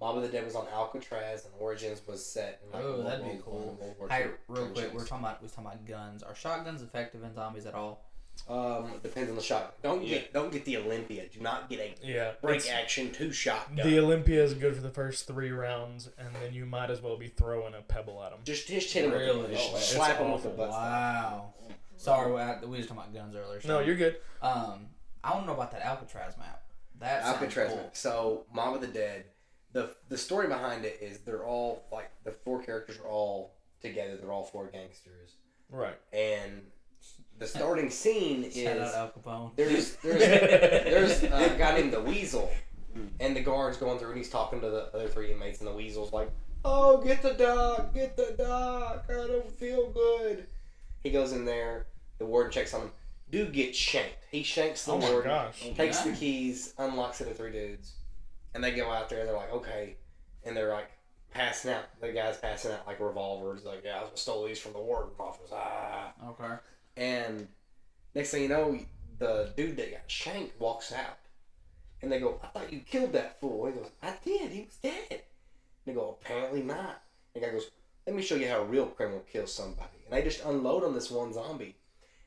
[0.00, 3.06] Mob of the Dead was on Alcatraz, and Origins was set in like Oh, World
[3.06, 3.78] that'd be War cool.
[3.80, 6.22] World War Hey, Two real quick, we're talking about we was talking about guns.
[6.22, 8.04] Are shotguns effective in zombies at all?
[8.48, 9.80] Um, depends on the shot.
[9.82, 10.18] Don't Yeah.
[10.18, 11.28] get don't get the Olympia.
[11.28, 13.88] Do not get a yeah break action two shot gun.
[13.88, 17.16] The Olympia is good for the first three rounds, and then you might as well
[17.16, 18.40] be throwing a pebble at them.
[18.42, 19.38] just just hit them Really?
[19.38, 20.56] with the, just Oh, slap him with the awful.
[20.64, 20.70] butt.
[20.70, 21.52] Wow.
[21.96, 23.60] Sorry, we, were talking about guns earlier.
[23.64, 24.16] No, so- you're good.
[24.42, 24.88] Um,
[25.22, 26.60] I don't know about that Alcatraz map.
[26.98, 27.68] That Alcatraz.
[27.68, 27.76] cool.
[27.78, 27.96] map.
[27.96, 29.26] So Mob of the Dead.
[29.74, 33.52] The the story behind it is they're all like the four characters are all
[33.82, 34.16] together.
[34.16, 35.32] They're all four gangsters,
[35.70, 35.96] Right.
[36.12, 36.62] and
[37.38, 39.50] the starting scene Shout is out Al Capone.
[39.56, 40.18] there's there's
[41.20, 42.50] there's a guy named the Weasel,
[43.20, 45.74] and the guard's going through and he's talking to the other three inmates, and the
[45.74, 46.30] Weasel's like,
[46.64, 49.02] "Oh, get the dog, get the dog.
[49.10, 50.46] I don't feel good."
[51.02, 51.86] He goes in there.
[52.18, 52.92] The warden checks on him.
[53.30, 54.24] Dude gets shanked.
[54.30, 55.68] He shanks the Oh my warden, gosh.
[55.74, 57.94] takes the keys, unlocks it to three dudes,
[58.54, 59.20] and they go out there.
[59.20, 59.96] and They're like, "Okay,"
[60.44, 60.90] and they're like
[61.30, 61.84] passing out.
[62.00, 63.64] The guy's passing out like revolvers.
[63.64, 66.12] Like, "Yeah, I stole these from the warden's office." Ah.
[66.28, 66.54] Okay.
[66.96, 67.48] And
[68.14, 68.78] next thing you know,
[69.18, 71.18] the dude that got shanked walks out.
[72.02, 73.66] And they go, I thought you killed that fool.
[73.66, 74.50] He goes, I did.
[74.50, 75.02] He was dead.
[75.10, 75.20] And
[75.86, 77.02] they go, apparently not.
[77.34, 77.70] And the guy goes,
[78.06, 80.04] let me show you how a real criminal kills somebody.
[80.04, 81.76] And they just unload on this one zombie.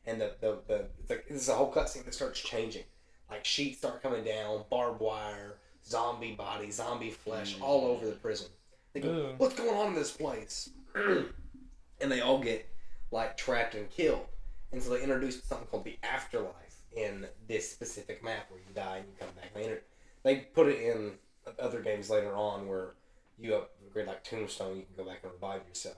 [0.05, 2.85] And the, the, the, the this is a whole cutscene that starts changing.
[3.29, 5.57] Like sheets start coming down, barbed wire,
[5.87, 7.61] zombie body, zombie flesh, mm.
[7.61, 8.47] all over the prison.
[8.93, 9.35] They go, Ugh.
[9.37, 10.69] what's going on in this place?
[10.95, 12.67] and they all get
[13.11, 14.25] like trapped and killed.
[14.71, 18.97] And so they introduced something called the afterlife in this specific map where you die
[18.97, 19.83] and you come back later.
[20.23, 21.13] They put it in
[21.59, 22.95] other games later on where
[23.39, 25.97] you upgrade like Tombstone, you can go back and revive yourself.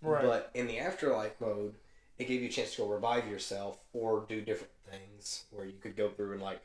[0.00, 0.22] Right.
[0.22, 1.74] But in the afterlife mode,
[2.18, 5.74] it gave you a chance to go revive yourself or do different things where you
[5.80, 6.60] could go through and like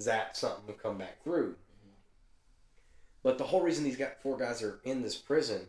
[0.00, 1.54] zap something and come back through.
[3.22, 5.62] But the whole reason these got four guys are in this prison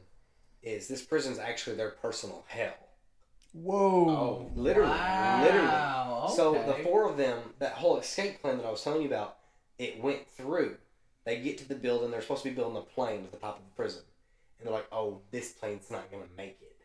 [0.61, 2.73] is this prison's actually their personal hell.
[3.53, 4.09] Whoa.
[4.09, 6.35] Oh, literally, Wow, literally.
[6.35, 9.37] So the four of them, that whole escape plan that I was telling you about,
[9.77, 10.77] it went through.
[11.25, 12.09] They get to the building.
[12.09, 14.01] They're supposed to be building a plane at the top of the prison,
[14.57, 16.75] and they're like, "Oh, this plane's not gonna make it."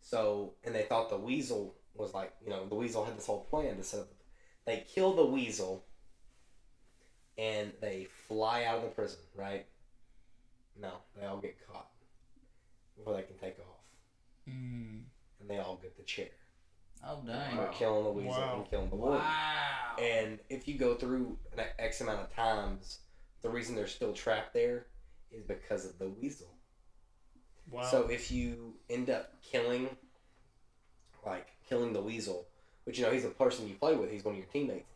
[0.00, 3.44] So, and they thought the weasel was like, you know, the weasel had this whole
[3.44, 4.08] plan to set up.
[4.64, 5.84] They kill the weasel,
[7.38, 9.20] and they fly out of the prison.
[9.34, 9.64] Right?
[10.80, 11.88] No, they all get caught
[12.96, 13.82] before they can take off,
[14.48, 15.02] Mm.
[15.40, 16.28] and they all get the chair.
[17.04, 17.54] Oh dang.
[17.56, 18.56] for killing the weasel Wow.
[18.60, 19.20] and killing the warden.
[19.20, 19.96] Wow.
[20.00, 22.98] And if you go through an X amount of times,
[23.42, 24.86] the reason they're still trapped there
[25.30, 26.48] is because of the weasel.
[27.70, 27.82] Wow.
[27.82, 29.96] So if you end up killing,
[31.24, 32.48] like killing the weasel,
[32.84, 34.90] which you know he's a person you play with, he's one of your teammates.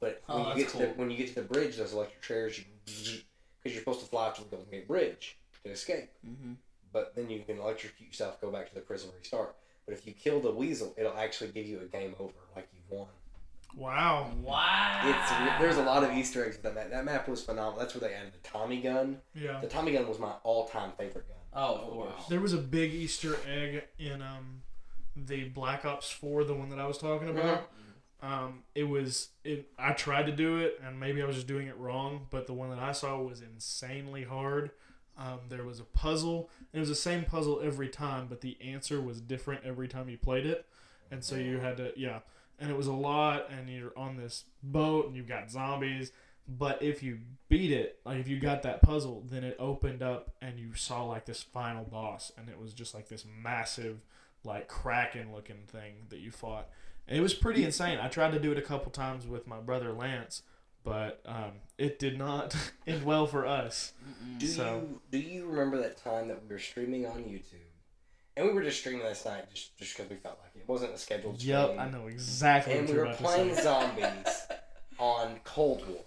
[0.00, 1.92] But Oh, when you that's get to the when you get to the bridge, those
[1.92, 3.22] electric chairs, because
[3.64, 6.10] you're supposed to fly to the Golden Gate Bridge to escape.
[6.26, 6.52] mm-hmm.
[6.92, 9.54] But then you can electrocute yourself, go back to the prison, restart.
[9.86, 12.90] But if you kill the weasel, it'll actually give you a game over, like you've
[12.98, 13.08] won.
[13.76, 14.30] wow.
[14.42, 15.00] Wow.
[15.04, 16.90] It's there's a lot of Easter eggs with that map.
[16.90, 17.78] That map was phenomenal.
[17.78, 19.18] That's where they added the Tommy gun.
[19.34, 19.60] Yeah.
[19.60, 21.36] The Tommy gun was my all-time favorite gun.
[21.52, 22.26] Oh, of course.
[22.28, 24.62] There was a big Easter egg in um
[25.16, 27.70] the Black Ops 4, the one that I was talking about.
[28.22, 29.68] Um, it was it.
[29.78, 32.26] I tried to do it, and maybe I was just doing it wrong.
[32.30, 34.70] But the one that I saw was insanely hard.
[35.18, 36.50] Um, there was a puzzle.
[36.72, 40.08] And it was the same puzzle every time, but the answer was different every time
[40.08, 40.66] you played it,
[41.10, 42.20] and so you had to yeah.
[42.58, 46.12] And it was a lot, and you're on this boat, and you've got zombies.
[46.48, 50.32] But if you beat it, like if you got that puzzle, then it opened up,
[50.40, 53.98] and you saw like this final boss, and it was just like this massive,
[54.44, 56.68] like kraken looking thing that you fought.
[57.08, 57.98] And it was pretty insane.
[58.00, 60.42] I tried to do it a couple times with my brother Lance,
[60.82, 63.92] but um, it did not end well for us.
[64.38, 67.60] Do So- you do you remember that time that we were streaming on YouTube,
[68.36, 70.60] and we were just streaming last night just just because we felt like it.
[70.60, 71.56] it wasn't a scheduled stream.
[71.56, 74.46] Yep, I know exactly And what we were about playing zombies
[74.98, 76.00] on Cold War,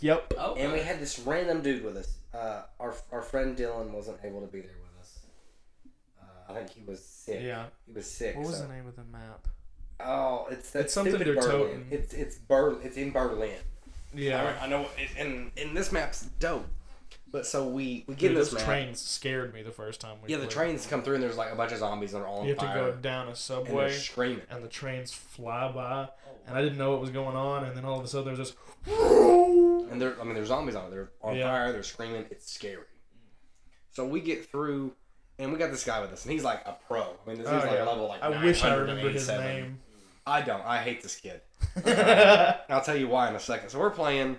[0.00, 0.34] Yep.
[0.38, 2.14] Oh, and we had this random dude with us.
[2.32, 5.18] Uh, our our friend Dylan wasn't able to be there with us.
[6.20, 7.40] Uh, I think he was sick.
[7.42, 7.64] Yeah.
[7.86, 8.36] he was sick.
[8.36, 9.46] What was so- the name of the map?
[10.04, 11.50] Oh, it's that It's something they're Berlin.
[11.50, 11.86] toting.
[11.90, 13.56] It's it's Ber- It's in Berlin.
[14.14, 14.56] Yeah.
[14.60, 14.86] I, I know.
[14.98, 16.66] it- And and this map's dope.
[17.32, 18.64] But so we we get Dude, this those map.
[18.66, 20.50] trains scared me the first time we Yeah, the played.
[20.50, 22.48] trains come through and there's like a bunch of zombies that are all on fire.
[22.48, 24.42] You have to go down a subway, they're screaming.
[24.50, 27.76] and the trains fly by, oh, and I didn't know what was going on, and
[27.76, 28.56] then all of a sudden there's this.
[29.92, 30.90] And they're I mean there's zombies on it.
[30.90, 31.48] They're on Yeah.
[31.48, 31.70] fire.
[31.72, 32.26] They're screaming.
[32.30, 32.84] It's scary.
[33.92, 34.92] So we get through,
[35.38, 37.02] and we got this guy with us, and he's like a pro.
[37.02, 37.84] I mean, this Oh, is like yeah.
[37.84, 38.22] level like.
[38.22, 39.44] I wish I remember his 987.
[39.64, 39.78] name.
[40.26, 40.64] I don't.
[40.64, 41.40] I hate this kid.
[41.84, 43.68] And I'll tell you why in a second.
[43.70, 44.38] So we're playing,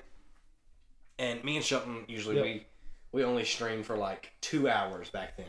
[1.19, 2.45] and me and Shelton usually Yep.
[2.45, 2.65] we
[3.13, 5.47] we only stream for like two hours back then.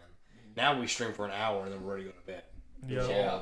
[0.56, 2.42] Now we stream for an hour and then we're ready to go to bed.
[2.86, 3.08] Yeah.
[3.08, 3.40] Yeah.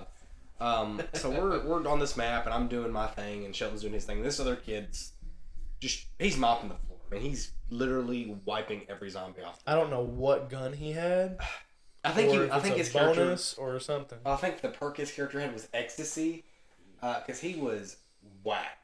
[0.60, 3.94] Um, so we're we're on this map and I'm doing my thing and Shelton's doing
[3.94, 4.22] his thing.
[4.22, 5.12] This other kid's
[5.80, 6.98] just he's mopping the floor.
[7.10, 9.60] I mean, he's literally wiping every zombie off.
[9.66, 11.38] I don't know what gun he had.
[12.04, 13.24] I think he, I think his character.
[13.26, 14.18] bonus or something.
[14.24, 16.44] I think the perk his character had was ecstasy,
[17.02, 17.96] Uh, because he was
[18.44, 18.78] whack.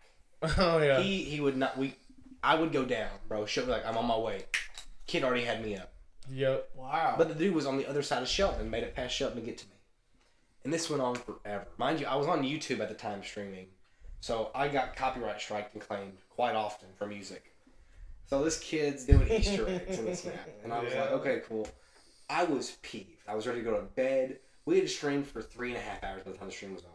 [0.59, 1.01] Oh yeah.
[1.01, 1.77] He he would not.
[1.79, 1.95] We
[2.43, 3.47] I would go down, bro.
[3.47, 4.45] She'll be like, I'm on my way.
[5.07, 5.93] Kid already had me up.
[6.31, 6.71] Yep.
[6.75, 7.14] Wow.
[7.17, 9.41] But the dude was on the other side of Shelton and made it past Shelton
[9.41, 9.77] to get to me.
[10.64, 11.67] And this went on forever.
[11.79, 13.67] Mind you, I was on YouTube at the time streaming.
[14.21, 17.53] So I got copyright striked and claimed quite often for music.
[18.29, 20.49] So this kid's doing Easter eggs in this map.
[20.64, 21.69] And I was like, okay, cool.
[22.29, 23.23] I was peeved.
[23.29, 24.39] I was ready to go to bed.
[24.64, 26.83] We had streamed for three and a half hours by the time the stream was
[26.83, 26.93] over.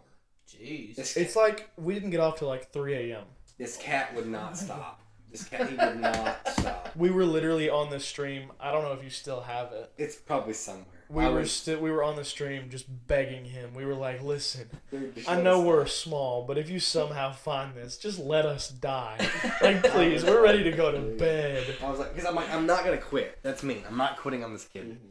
[0.52, 0.96] Jeez.
[0.96, 3.24] This, It's like we didn't get off till like 3 a.m.
[3.58, 5.00] this cat would not stop.
[5.32, 6.90] This cat, he would not stop.
[6.96, 8.52] We were literally on the stream.
[8.60, 9.90] I don't know if you still have it.
[9.98, 10.86] It's probably somewhere.
[11.08, 13.74] We I were was- still we were on the stream just begging him.
[13.74, 16.80] We were like, "Listen, dude, just I let know us we're small, but if you
[16.80, 19.18] somehow find this, just let us die.
[19.62, 22.66] Like, please, we're ready to go to bed." I was like, because I'm like, I'm
[22.66, 23.38] not gonna quit.
[23.44, 23.84] That's me.
[23.88, 24.84] I'm not quitting on this kid.
[24.92, 25.08] Mm-hmm.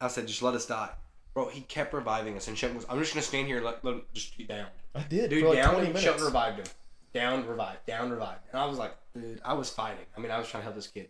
[0.00, 0.90] I said, just let us die,
[1.38, 1.48] bro.
[1.48, 3.94] He kept reviving us, and Shelton was, I'm just gonna stand here, and let, let
[3.94, 5.42] him just get down, I did dude.
[5.42, 6.04] for like down, 20 and minutes.
[6.04, 6.66] Shelton revived him.
[7.14, 10.04] Down, revived, down, revived, and I was like, dude, I was fighting.
[10.16, 11.08] I mean, I was trying to help this kid.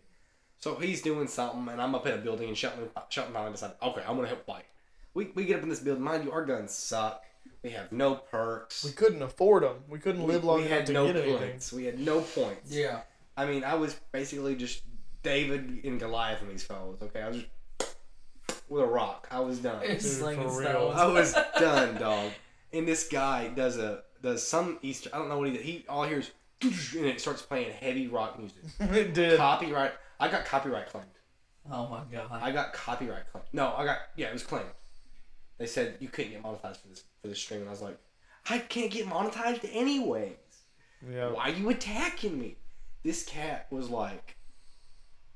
[0.59, 3.75] So he's doing something, and I'm up in a building, and Shelton, Shelton finally decided,
[3.81, 4.65] okay, I'm gonna help fight.
[5.13, 6.03] We, we get up in this building.
[6.03, 7.23] Mind you, our guns suck.
[7.63, 8.85] We have no perks.
[8.85, 9.77] We couldn't afford them.
[9.89, 11.37] We couldn't live long we enough had to no get anything.
[11.49, 11.73] points.
[11.73, 12.71] We had no points.
[12.71, 13.01] yeah.
[13.35, 14.83] I mean, I was basically just
[15.23, 17.01] David and Goliath in these fellas.
[17.01, 17.49] Okay, I was just
[18.69, 19.27] with a rock.
[19.31, 19.85] I was done.
[19.85, 20.93] Dude, Slinging for real.
[20.95, 22.31] I was done, dog.
[22.71, 25.09] And this guy does a does some Easter.
[25.13, 25.63] I don't know what he did.
[25.63, 28.57] He all hears and it starts playing heavy rock music.
[28.79, 29.37] it did.
[29.37, 29.93] Copyright.
[30.19, 31.07] I got copyright claimed.
[31.71, 32.27] Oh my god.
[32.31, 33.47] I got copyright claimed.
[33.53, 34.69] No, I got yeah, it was claimed.
[35.57, 37.97] They said you couldn't get monetized for this for this stream, and I was like,
[38.49, 40.35] I can't get monetized anyways.
[41.09, 41.31] Yeah.
[41.31, 42.57] Why are you attacking me?
[43.03, 44.35] This cat was like,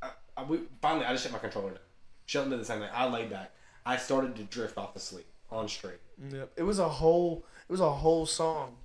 [0.02, 1.80] I, I, we, finally, I just shut my controller down.
[2.26, 2.90] Shelton did the same thing.
[2.94, 3.52] I laid back.
[3.86, 5.94] I started to drift off to sleep on stream.
[6.32, 6.52] Yep.
[6.58, 8.76] It was a whole it was a whole song.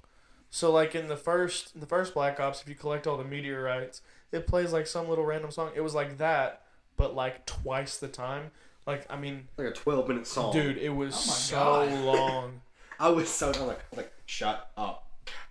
[0.50, 3.24] So like in the first in the first Black Ops, if you collect all the
[3.24, 4.00] meteorites,
[4.32, 5.70] it plays like some little random song.
[5.76, 6.62] It was like that,
[6.96, 8.50] but like twice the time.
[8.86, 10.52] Like I mean, Like a 12 minute song.
[10.52, 11.92] dude, it was Oh so God.
[12.04, 12.60] long.
[13.00, 15.06] I was so, I was like, I was like, shut up.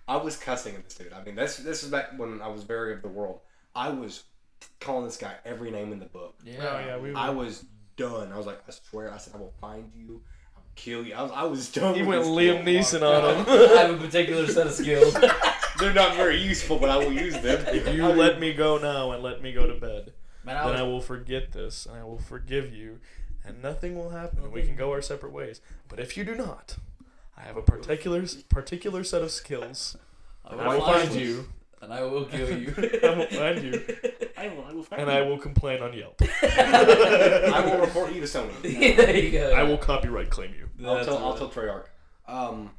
[0.06, 1.12] I was cussing at this dude.
[1.12, 3.40] I mean, this, this was back when I was very of the world.
[3.74, 4.24] I was
[4.80, 6.34] calling this guy every name in the book.
[6.44, 6.56] yeah.
[6.60, 7.12] Oh yeah, we.
[7.12, 7.64] Were, I was
[7.98, 8.32] done.
[8.32, 9.12] I was like, I swear.
[9.12, 10.22] I said, I will find you.
[10.56, 11.14] I will kill you.
[11.14, 11.94] I was, I was done.
[11.94, 12.64] he with went Liam.
[12.64, 13.44] Neeson on him.
[13.48, 15.14] I have a particular set of skills.
[15.78, 17.64] They're not very useful, but I will use them.
[17.68, 20.12] if you let me go now and let me go to bed,
[20.44, 22.98] Man, I then was, I will forget this and I will forgive you,
[23.44, 24.42] and nothing will happen.
[24.44, 25.60] and We can go our separate ways.
[25.88, 26.76] But if you do not,
[27.36, 29.96] I have a particular particular set of skills.
[30.44, 31.46] I will find you,
[31.80, 32.74] and I will kill you.
[33.04, 33.84] I will find you,
[34.38, 35.16] I will, I will find and you.
[35.18, 36.20] I will complain on Yelp.
[36.42, 38.54] I will report you to someone.
[38.62, 39.52] there you go.
[39.52, 40.68] I will copyright claim you.
[40.86, 41.86] I'll That's tell, I'll tell Treyarch.
[42.26, 42.70] Um,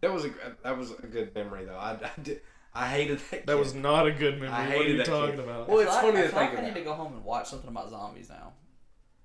[0.00, 0.30] that was a
[0.62, 1.76] that was a good memory though.
[1.76, 2.40] I, I did
[2.74, 3.46] I hated that.
[3.46, 4.48] That was not a good memory.
[4.50, 5.44] I What are you that talking kid.
[5.44, 5.68] about?
[5.68, 7.24] Well, it's feel funny like, to I think like I need to go home and
[7.24, 8.52] watch something about zombies now.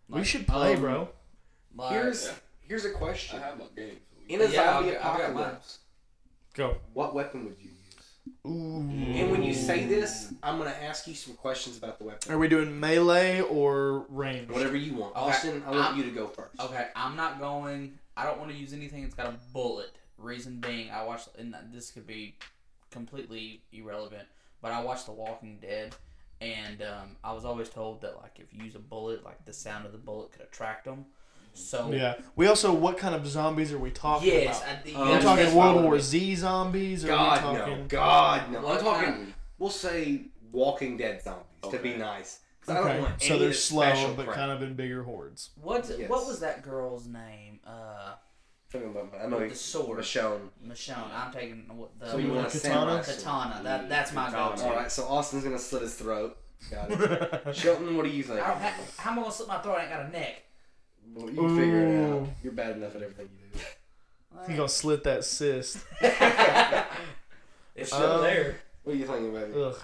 [0.08, 1.10] we should play, um, bro.
[1.76, 2.34] like- Here's Yeah.
[2.62, 3.40] here's a I question.
[3.42, 3.98] have my game.
[4.30, 5.80] In a Yeah, zombie I've got- I've apocalypse,
[6.54, 6.78] Go.
[6.94, 7.71] what weapon would you use?
[8.46, 8.80] Ooh.
[8.80, 12.32] And when you say this, I'm gonna ask you some questions about the weapon.
[12.32, 14.50] Are we doing melee or range?
[14.50, 15.16] Whatever you want.
[15.16, 16.60] Okay, Austin, I want I'm- you to go first.
[16.60, 17.98] Okay, I'm not going.
[18.18, 19.96] I don't want to use anything that's got a bullet.
[20.18, 22.36] Reason being, I watched, and this could be
[22.92, 24.28] completely irrelevant,
[24.62, 25.96] but I watched The Walking Dead,
[26.42, 29.54] and um, I was always told that like if you use a bullet, like the
[29.54, 31.06] sound of the bullet could attract them.
[31.54, 32.16] So Yeah.
[32.36, 34.70] We also, what kind of zombies are we talking yes, about?
[34.70, 37.04] I, Um, Are we that's- talking World War Z zombies?
[37.06, 37.84] Or God are we no.
[37.88, 38.62] God no.
[38.62, 39.34] What I'm talking.
[39.60, 41.98] We'll say Walking Dead zombies to be Okay.
[41.98, 42.40] nice.
[42.66, 44.36] 'Cause I don't Okay, want so they're slow, but crap.
[44.38, 45.50] kind of in bigger hordes.
[45.62, 46.10] What's Yes.
[46.10, 47.60] what was that girl's name?
[47.66, 48.14] Uh,
[48.74, 50.50] I know the sword, Michonne.
[50.66, 51.12] Michonne.
[51.14, 53.04] I'm taking the So you want a Katana?
[53.04, 53.18] sword.
[53.18, 53.64] katana.
[53.64, 54.56] That that's my Katana.
[54.56, 54.66] go-to.
[54.70, 56.38] All right, so Austin's gonna slit his throat.
[56.70, 57.56] Got it.
[57.56, 58.40] Shelton, what do you think?
[58.40, 58.54] How,
[58.98, 59.78] how am I gonna slit my throat?
[59.80, 60.44] I ain't got a neck.
[61.14, 62.28] Well, you can figure it out.
[62.44, 63.66] You're bad enough at everything you do.
[64.52, 65.78] He gonna slit that cyst.
[67.76, 68.58] it's Um, still there.
[68.84, 69.54] What are you thinking, baby?
[69.56, 69.76] Ugh.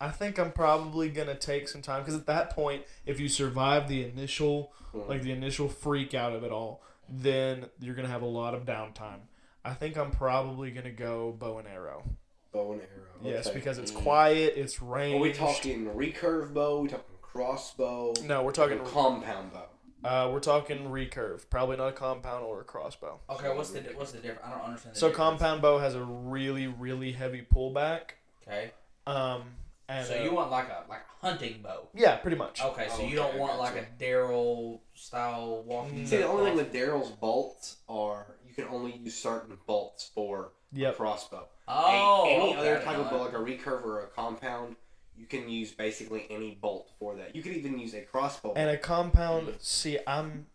[0.00, 3.88] I think I'm probably gonna take some time because at that point, if you survive
[3.88, 5.08] the initial, Mhm.
[5.08, 8.64] like the initial freak out of it all, then you're gonna have a lot of
[8.64, 9.20] downtime.
[9.64, 12.02] I think I'm probably gonna go bow and arrow.
[12.52, 13.06] Bow and arrow.
[13.22, 13.56] Yes, okay.
[13.58, 14.02] because it's Mm.
[14.02, 15.16] quiet, it's range.
[15.16, 16.80] Are we talking recurve bow?
[16.80, 18.12] we talking crossbow?
[18.24, 18.78] No, we're talking.
[18.84, 19.64] Compound bow.
[20.06, 21.48] Uh, we're talking recurve.
[21.50, 23.20] Probably not a compound or a crossbow.
[23.30, 24.40] Okay, what's the what's the difference?
[24.44, 24.94] I don't understand.
[24.94, 25.16] The So difference.
[25.30, 28.00] compound bow has a really, really heavy pullback.
[28.46, 28.70] Okay.
[29.06, 29.42] Um,
[29.88, 31.88] and So uh, you want like a like a hunting bow.
[31.94, 32.62] yeah, pretty much.
[32.62, 33.86] Okay, so Oh, you don't okay, want like gotcha.
[33.98, 36.06] a Daryl style walking.
[36.06, 40.52] See, the only thing with Daryl's bolts are you can only use certain bolts for
[40.74, 40.96] a Yep.
[40.96, 41.46] crossbow.
[41.68, 44.76] Oh, A- any okay, other type of bow, like a recurve or a compound,
[45.18, 47.34] you can use basically any bolt for that.
[47.34, 48.52] You could even use a crossbow.
[48.54, 48.82] And a bolt.
[48.82, 49.54] compound.
[49.60, 50.46] See, I'm.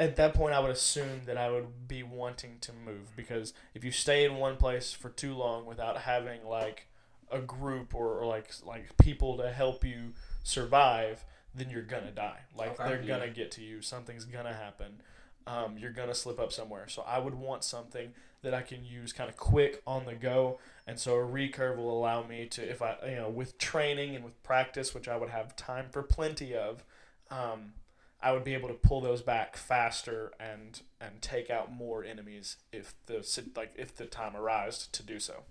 [0.00, 3.84] At that point, I would assume that I would be wanting to move because if
[3.84, 6.88] you stay in one place for too long without having like
[7.30, 11.24] a group or, or like like people to help you survive,
[11.54, 12.40] then you're gonna die.
[12.56, 12.88] Like Okay.
[12.88, 13.80] they're gonna get to you.
[13.80, 15.02] Something's gonna happen.
[15.46, 16.88] Um, you're gonna slip up somewhere.
[16.88, 20.58] So I would want something that I can use kind of quick on the go.
[20.86, 24.24] And so a recurve will allow me to, if I, you know, with training and
[24.24, 26.84] with practice, which I would have time for plenty of,
[27.30, 27.74] um,
[28.20, 32.56] I would be able to pull those back faster and and take out more enemies
[32.72, 33.26] if the
[33.56, 35.42] like if the time arrives to do so.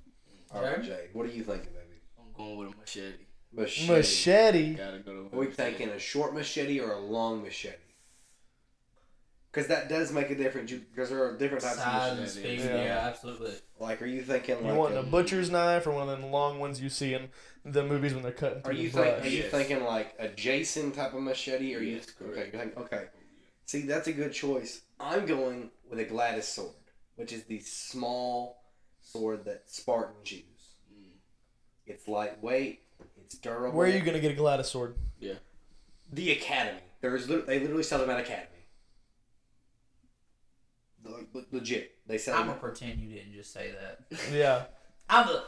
[0.54, 2.02] All right, Jay, what are you thinking, baby?
[2.18, 3.26] I'm going with a machete.
[3.54, 3.92] Machete.
[3.92, 4.74] Machete.
[4.76, 5.36] Gotta go to.
[5.36, 7.76] Are we thinking a short machete or a long machete?
[9.52, 10.72] Because that does make a difference.
[10.72, 12.62] Because there are different types Size of and machetes.
[12.62, 12.70] speed.
[12.70, 12.84] Yeah.
[12.84, 13.08] Yeah.
[13.08, 13.52] absolutely.
[13.80, 16.32] Like, are you thinking You like want a, a butcher's knife or one of them
[16.32, 17.28] long ones you see in
[17.66, 19.26] the movies when they're cutting Are through you the think?
[19.26, 19.52] Are you Yes.
[19.52, 21.76] thinking like a Jason type of machete?
[21.76, 21.95] Or you?
[21.95, 22.38] Yes, correct.
[22.38, 22.49] Okay.
[22.54, 23.06] You're thinking, okay.
[23.66, 24.82] See, that's a good choice.
[24.99, 26.72] I'm going with a gladius sword,
[27.18, 28.64] which is the small
[29.02, 30.43] sword that Spartans use.
[30.93, 31.08] Mm.
[31.88, 32.84] It's lightweight.
[33.26, 33.78] It's durable.
[33.78, 34.95] Where are you gonna get a gladius sword?
[35.20, 35.34] Yeah.
[36.14, 36.80] The Academy.
[37.02, 38.47] There's they literally sell them at Academy.
[41.04, 44.20] Le- le- legit, they sell I'm gonna pretend you didn't just say that.
[44.34, 44.64] Yeah.
[45.10, 45.43] I'm the.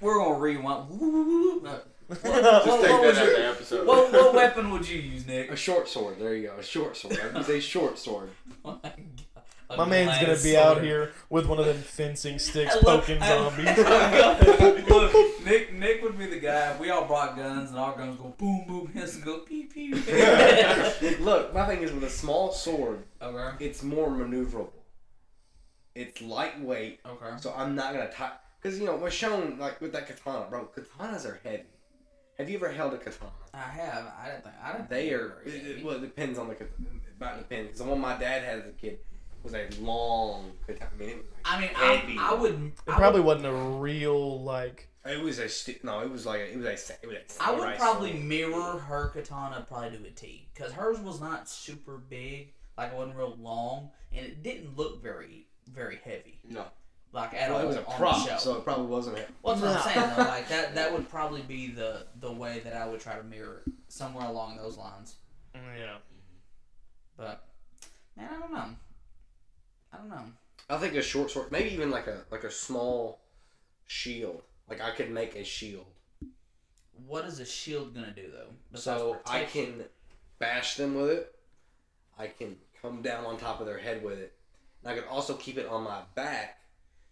[0.00, 0.90] We're gonna rewind.
[1.00, 1.80] No.
[2.06, 3.86] What, Just what, take what that was out your, the episode.
[3.86, 5.50] what, what weapon would you use, Nick?
[5.50, 6.18] A short sword.
[6.20, 6.56] There you go.
[6.58, 7.18] A short sword.
[7.18, 8.28] I would say short sword.
[8.64, 9.42] Oh my God.
[9.70, 12.80] A My man's gonna glass be out here with one of them fencing sticks I
[12.86, 14.86] love- poking I- zombies.
[14.90, 16.72] Look, Nick, Nick would be the guy.
[16.72, 19.94] If we all brought guns and our guns go boom, boom, his go pew, pew.
[21.20, 23.64] Look, my thing is with a small sword, okay.
[23.64, 24.68] it's more maneuverable.
[25.94, 27.36] It's lightweight, Okay.
[27.38, 28.32] so I'm not gonna tie.
[28.62, 30.68] Cause you know, we're shown like with that katana, bro.
[30.74, 31.64] Katanas are heavy.
[32.38, 33.30] Have you ever held a katana?
[33.52, 34.12] I have.
[34.20, 34.54] I didn't think.
[34.62, 34.90] I didn't.
[34.90, 35.42] They think are.
[35.44, 36.54] It, it, well, it depends on the.
[36.54, 37.66] kat- It might depend.
[37.68, 38.98] Because the one my dad had as a kid
[39.44, 40.90] was a long katana.
[40.94, 41.68] I mean, it was like I mean,
[42.00, 42.18] heavy.
[42.18, 42.54] I, I would.
[42.86, 44.88] It I probably Would, wasn't a real like.
[45.06, 46.00] It was a sti- no.
[46.00, 46.70] It was like a, it was a
[47.02, 48.24] it was a I would probably sword.
[48.24, 52.96] mirror her katana probably to a T because hers was not super big, like it
[52.96, 56.66] wasn't real long, and it didn't look very very heavy, No.
[57.12, 58.38] like at Well, all it was a on prop, the show.
[58.38, 59.28] so it probably wasn't it.
[59.42, 60.22] Well, that's what I'm saying though.
[60.30, 63.62] Like that, that would probably be the the way that I would try to mirror
[63.66, 65.16] it, somewhere along those lines.
[65.54, 65.84] Mm, yeah.
[65.84, 67.16] Mm-hmm.
[67.16, 67.44] But
[68.16, 68.68] man, I don't know.
[69.92, 70.24] I don't know.
[70.70, 73.20] I think a short sword, maybe even like a like a small
[73.86, 74.42] shield.
[74.68, 75.84] Like I could make a shield,
[77.06, 78.48] What is a shield gonna do though?
[78.72, 79.84] besides so I can
[80.38, 81.34] bash them with it.
[82.18, 84.32] I can come down on top of their head with it.
[84.84, 86.58] And I could also keep it on my back,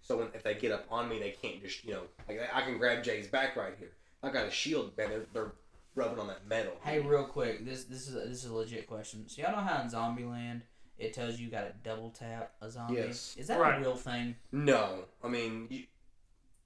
[0.03, 2.61] So when, if they get up on me, they can't just you know like I
[2.62, 3.93] can grab Jay's back right here.
[4.23, 5.09] I got a shield, man.
[5.11, 5.53] They're, they're
[5.95, 6.73] rubbing on that metal.
[6.85, 9.25] Hey, real quick, this this is a, this is a legit question.
[9.29, 10.62] So y'all know how in Zombieland
[10.99, 12.95] it tells you you got to double tap a zombie?
[12.95, 13.35] Yes.
[13.39, 13.79] Is that Right.
[13.79, 14.37] a real thing?
[14.53, 15.85] No, I mean, you,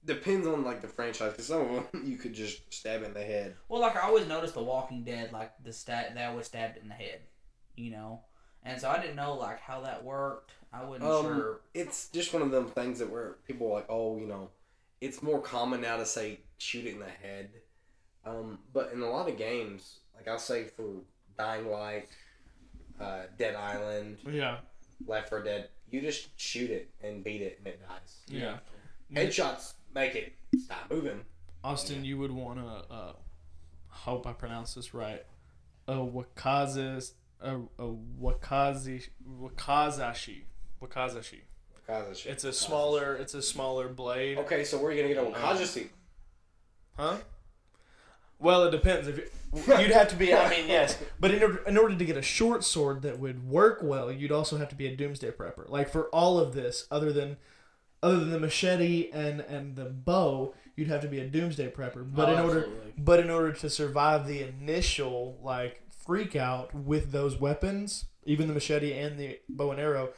[0.05, 1.31] depends on like the franchise.
[1.31, 3.55] Because some of them you could just stab in the head.
[3.69, 6.87] Well, like I always noticed The Walking Dead, like the stat they always stabbed in
[6.89, 7.21] the head,
[7.75, 8.21] you know,
[8.63, 10.51] and so I didn't know like how that worked.
[10.73, 11.59] I wasn't Um, sure.
[11.73, 14.49] It's just one of them things that where people are like, oh, you know,
[15.01, 17.49] it's more common now to say shoot it in the head.
[18.25, 20.83] Um, but in a lot of games, like I'll say for
[21.37, 22.07] Dying Light,
[22.99, 24.57] uh, Dead Island, Yeah.
[25.05, 28.17] Left 4 Dead, you just shoot it and beat it and it dies.
[28.27, 28.57] Yeah.
[29.13, 31.21] Headshots make it stop moving.
[31.63, 32.93] Austin, you would want to.
[32.93, 33.13] Uh,
[33.89, 35.25] hope I pronounce this right.
[35.87, 39.07] A wakaza, a, a wakazi,
[39.39, 40.43] wakazashi,
[40.81, 41.41] wakizashi.
[41.85, 42.31] Cause of shit.
[42.33, 43.15] It's a smaller.
[43.15, 44.37] It's a smaller blade.
[44.39, 45.87] Okay, so where are you gonna get a um, Wakizashi?
[46.97, 47.17] Huh?
[48.39, 49.07] Well, it depends.
[49.07, 49.23] If you,
[49.79, 52.21] you'd have to be, I mean, yes, but in order, in order to get a
[52.21, 55.69] short sword that would work well, you'd also have to be a doomsday prepper.
[55.69, 57.37] Like for all of this, other than
[58.03, 62.05] other than the machete and and the bow, you'd have to be a doomsday prepper.
[62.13, 62.93] But Oh, in order, absolutely.
[62.97, 68.53] but in order to survive the initial like freak out with those weapons, even the
[68.53, 70.09] machete and the bow and arrow,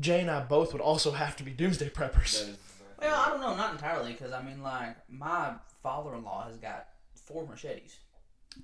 [0.00, 2.54] Jay and I both would also have to be doomsday preppers.
[3.00, 7.46] Well, I don't know, not entirely, because I mean, like my father-in-law has got four
[7.46, 7.98] machetes.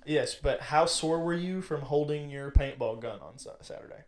[0.05, 4.03] Yes, but how sore were you from holding your paintball gun on Sa- Saturday?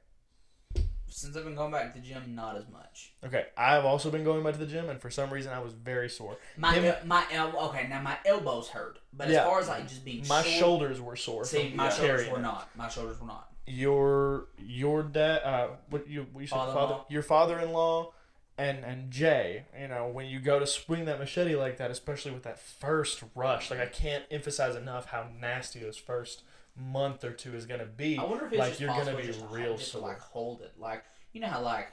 [1.07, 3.13] Since I've been going back to the gym, not as much.
[3.23, 5.73] Okay, I've also been going back to the gym, and for some reason, I was
[5.73, 6.37] very sore.
[6.57, 7.59] My Him- el- my elbow.
[7.69, 9.41] Okay, now my elbows hurt, but Yeah.
[9.41, 11.45] as far as like just being My sore, shoulders were sore.
[11.45, 12.41] See, from my shoulders carrying were it.
[12.41, 12.75] not.
[12.75, 13.52] My shoulders were not.
[13.65, 16.87] Your your dad, uh, what you what you said, Father-in-law.
[16.87, 18.13] father, your father-in-law,
[18.57, 19.65] and and Jay.
[19.79, 23.23] You know, when you go to swing that machete like that, especially with that first
[23.35, 26.43] rush, like I can't emphasize enough how nasty those first
[26.75, 28.17] month or two is gonna be.
[28.17, 30.73] I wonder if it's like just you're gonna be to, real to like hold it.
[30.77, 31.91] Like you know how like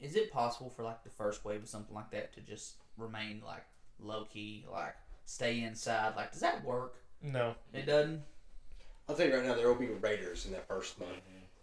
[0.00, 3.42] is it possible for like the first wave of something like that to just remain
[3.44, 3.64] like
[3.98, 4.94] low key, like
[5.24, 6.14] stay inside?
[6.16, 6.96] Like does that work?
[7.22, 8.22] no, It doesn't.
[9.10, 11.10] I'll tell you right now, there will be raiders in that first month.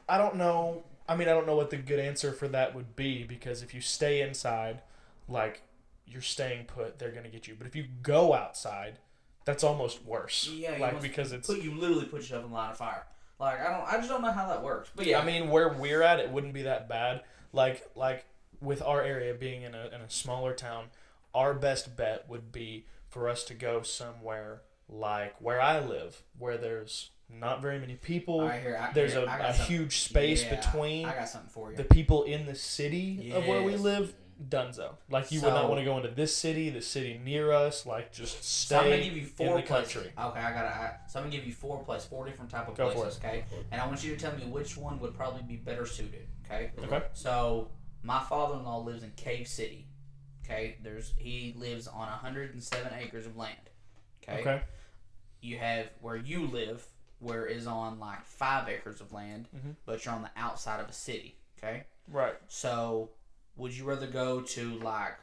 [0.09, 0.83] I don't know.
[1.07, 3.73] I mean, I don't know what the good answer for that would be because if
[3.73, 4.81] you stay inside,
[5.29, 5.61] like
[6.05, 7.55] you're staying put, they're gonna get you.
[7.57, 8.99] But if you go outside,
[9.45, 10.49] that's almost worse.
[10.53, 11.47] Yeah, you like because it's.
[11.47, 13.05] Put you literally put yourself in a line of fire.
[13.39, 13.93] Like I don't.
[13.93, 14.89] I just don't know how that works.
[14.93, 17.23] But yeah, I mean, where we're at, it wouldn't be that bad.
[17.53, 18.25] Like like
[18.59, 20.87] with our area being in a in a smaller town,
[21.33, 26.57] our best bet would be for us to go somewhere like where I live, where
[26.57, 28.41] there's not very many people.
[28.41, 31.71] All right, here, I, there's here, a, huge space Yeah, between I got something for
[31.71, 31.77] you.
[31.77, 34.13] the people in the city of where we live.
[34.49, 34.93] Dunzo.
[35.09, 37.87] Like you would not want to go into this city, the city near us.
[37.87, 39.67] Like just So I'm gonna stay give you in the places.
[39.93, 40.11] country.
[40.15, 40.67] Okay, I gotta.
[40.67, 43.17] I, so I'm gonna give you four places, four different type of Go places.
[43.17, 46.27] Okay, and I want you to tell me which one would probably be better suited.
[46.45, 46.71] Okay.
[46.83, 47.03] Okay.
[47.13, 47.69] So
[48.03, 49.87] my father-in-law lives in Cave City.
[50.45, 53.57] Okay, there's he lives on 107 acres of land.
[54.23, 54.41] Okay.
[54.41, 54.61] Okay.
[55.41, 56.85] You have where you live,
[57.19, 59.75] where is on like five acres of land, Mhm.
[59.85, 61.37] but you're on the outside of a city.
[61.57, 61.85] Okay.
[62.07, 62.35] Right.
[62.47, 63.11] So,
[63.55, 65.17] would you rather go to like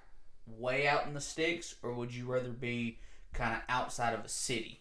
[0.47, 2.99] way out in the sticks, or would you rather be
[3.33, 4.81] kind of outside of a city?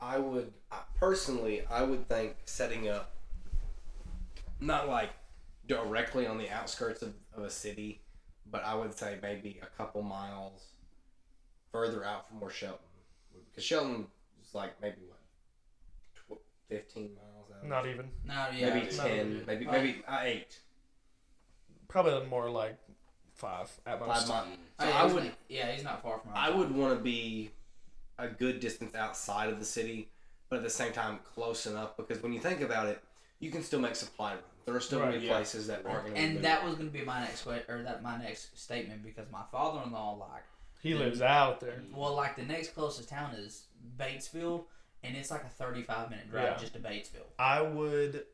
[0.00, 3.14] I would I, personally, I would think setting up,
[4.60, 5.10] not like
[5.66, 8.00] directly on the outskirts of, of a city,
[8.50, 10.68] but I would say maybe a couple miles
[11.70, 12.84] further out from where Shelton,
[13.50, 14.06] because Shelton
[14.42, 15.11] is like maybe what, tw-
[16.72, 17.66] fifteen miles out.
[17.68, 18.10] Not even.
[18.24, 20.58] No, yeah, maybe it's- ten, maybe Uh, maybe uh, eight,
[21.88, 22.78] Probably more like
[23.34, 24.26] five at most.
[24.26, 24.58] five miles.
[24.80, 26.32] So yeah, I would, not- yeah, he's not far from.
[26.34, 27.50] I would want to be
[28.18, 30.08] a good distance outside of the city,
[30.48, 33.02] but at the same time close enough because when you think about it,
[33.40, 34.44] you can still make supply runs.
[34.64, 35.32] There are still going Right, to be yeah.
[35.34, 36.20] places that aren't going to.
[36.20, 36.44] And moved.
[36.44, 39.42] that was going to be my next que- or that my next statement because my
[39.50, 40.44] father-in-law like
[40.80, 41.82] He lives out there.
[41.92, 43.66] well like the next closest town is
[43.98, 44.64] Batesville
[45.04, 46.56] and it's like a 35 minute drive Yeah.
[46.58, 47.26] just to Batesville.
[47.38, 48.24] I would,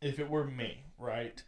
[0.00, 1.42] if it were me, right?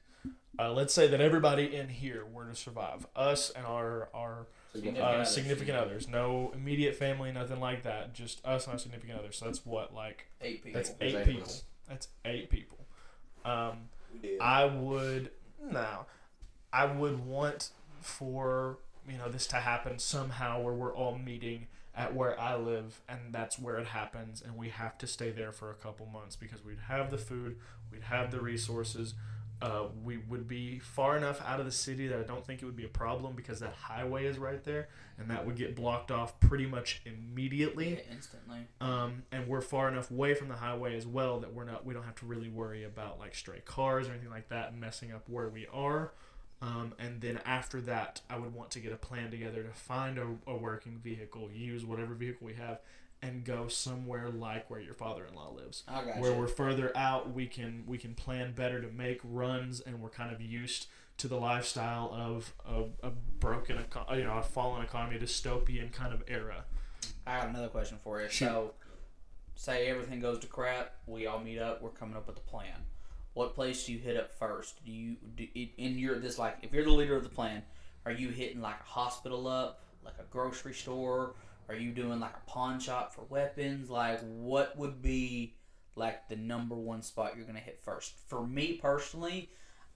[0.59, 5.05] Uh, let's say that everybody in here were to survive, us and our our Significant
[5.05, 5.31] uh, others.
[5.31, 9.37] significant others, no immediate family, nothing like that, just us and our significant others.
[9.39, 10.79] So that's what like Eight people.
[10.79, 11.43] that's eight eight of people.
[11.43, 11.65] us.
[11.89, 12.79] That's eight people.
[13.45, 14.41] Um, We did.
[14.41, 15.31] I would
[15.63, 16.07] no,
[16.73, 17.71] I would want
[18.01, 23.01] for you know this to happen somehow where we're all meeting at where I live
[23.09, 26.37] and that's where it happens and we have to stay there for a couple months
[26.37, 27.59] because we'd have the food,
[27.91, 29.15] we'd have the resources.
[29.61, 32.65] Uh, we would be far enough out of the city that I don't think it
[32.65, 34.89] would be a problem because that highway is right there,
[35.19, 37.91] and that would get blocked off pretty much immediately.
[37.91, 38.67] Yeah, instantly.
[38.81, 41.95] Um, and we're far enough away from the highway as well that we're not we
[41.95, 45.29] don't have to really worry about like stray cars or anything like that messing up
[45.29, 46.13] where we are.
[46.63, 50.17] Um, and then after that, I would want to get a plan together to find
[50.17, 52.79] a, a working vehicle, use whatever vehicle we have,
[53.21, 55.83] and go somewhere like where your father-in-law lives
[56.21, 60.09] where we're further out we can we can plan better to make runs and we're
[60.09, 60.87] kind of used
[61.19, 66.13] to the lifestyle of a, a broken eco- you know a fallen economy dystopian kind
[66.13, 66.65] of era
[67.27, 68.29] I got another question for you.
[68.29, 68.47] Shoot.
[68.47, 68.75] So,
[69.55, 72.85] say everything goes to crap, we all meet up, we're coming up with a plan.
[73.35, 74.85] What place do you hit up first?
[74.85, 77.63] Do you do in your this like if you're the leader of the plan,
[78.05, 81.35] are you hitting like a hospital up, like a grocery store?
[81.69, 83.89] Are you doing like a pawn shop for weapons?
[83.89, 85.55] Like what would be
[85.95, 88.13] like the number one spot you're gonna hit first?
[88.29, 89.51] For me personally,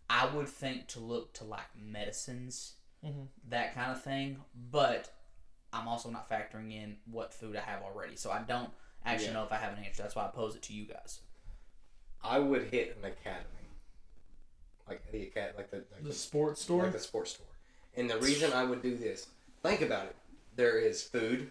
[0.08, 3.28] I would think to look to like medicines, Mhm.
[3.48, 4.42] that kind of thing.
[4.70, 5.12] But
[5.72, 8.72] I'm also not factoring in what food I have already, so I don't
[9.04, 9.32] actually Yeah.
[9.34, 10.02] know if I have an answer.
[10.02, 11.20] That's why I pose it to you guys.
[12.28, 13.44] I would hit an academy,
[14.88, 17.46] like the acad, like the like the sports store like the sports store.
[17.96, 19.28] And the reason I would do this,
[19.62, 20.16] think about it.
[20.56, 21.50] There is food,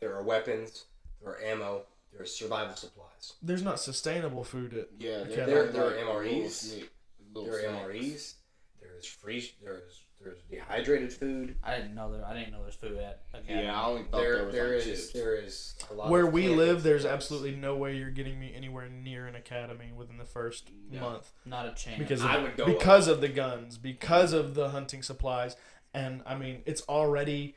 [0.00, 0.84] there are weapons,
[1.22, 1.82] there are ammo,
[2.12, 3.34] there are survival supplies.
[3.42, 5.34] there's not sustainable food at Yeah, Okay.
[5.36, 5.92] they're, There- there are
[6.22, 6.72] MREs.
[6.72, 6.88] little
[7.34, 7.84] little There are snacks.
[7.86, 8.34] MREs,
[8.80, 11.56] there is freeze, there is there's dehydrated food.
[11.62, 12.24] I didn't know there.
[12.26, 13.20] I didn't know there's food at.
[13.34, 13.64] Okay.
[13.64, 15.12] Yeah, I only thought There there was there like is chips.
[15.12, 16.10] there is a lot.
[16.10, 17.14] where of we live there's supplies.
[17.16, 21.00] absolutely no way you're getting me anywhere near an academy within the first Yeah.
[21.00, 21.98] month Not a chance.
[21.98, 25.54] because of, I would go because of the guns, because of the hunting supplies,
[25.94, 27.54] and I mean it's already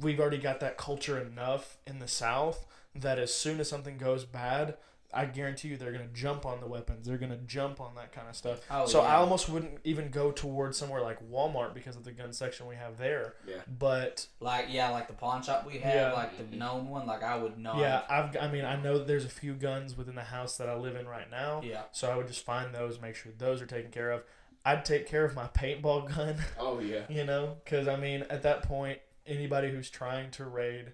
[0.00, 2.64] we've already got that culture enough in the South
[2.94, 4.76] that as soon as something goes bad,
[5.12, 7.06] I guarantee you they're gonna jump on the weapons.
[7.06, 8.60] They're gonna jump on that kind of stuff.
[8.70, 9.08] Oh, so yeah.
[9.08, 12.76] I almost wouldn't even go towards somewhere like Walmart because of the gun section we
[12.76, 13.34] have there.
[13.46, 13.56] Yeah.
[13.78, 16.12] But like yeah, like the pawn shop we have, Yeah.
[16.12, 17.06] like the known one.
[17.06, 17.78] Like I would not.
[17.78, 20.68] yeah, I've I mean I know that there's a few guns within the house that
[20.68, 21.60] I live in right now.
[21.64, 21.82] Yeah.
[21.92, 24.22] So I would just find those, make sure those are taken care of.
[24.64, 26.36] I'd take care of my paintball gun.
[26.58, 27.00] Oh yeah.
[27.08, 30.92] you know because i mean at that point anybody who's trying to raid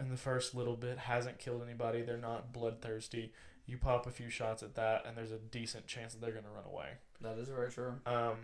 [0.00, 3.32] in the first little bit hasn't killed anybody they're not bloodthirsty
[3.66, 6.44] you pop a few shots at that and there's a decent chance that they're going
[6.44, 6.88] to run away
[7.20, 7.94] That is very true.
[8.06, 8.34] um,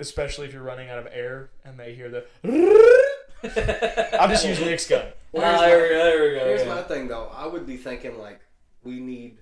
[0.00, 2.24] especially if you're running out of air and they hear the
[4.20, 6.44] i'm just using nick's gun Well, here's there, my- we go, there we go.
[6.46, 6.74] Here's yeah.
[6.74, 7.30] my thing though.
[7.34, 8.40] I would be thinking like
[8.82, 9.38] we need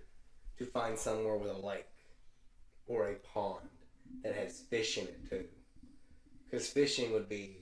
[0.59, 1.87] to find somewhere with a lake
[2.87, 3.69] or a pond
[4.25, 5.45] that has fish in it too.
[6.51, 7.57] Because fishing would be.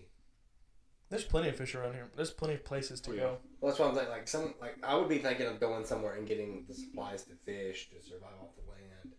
[1.11, 3.21] There's plenty of fish around here there's plenty of places to Oh, yeah.
[3.21, 4.09] go Well, that's what I'm saying.
[4.09, 7.35] Like some, like I would be thinking of going somewhere and getting the supplies to
[7.45, 9.15] fish to survive off the land.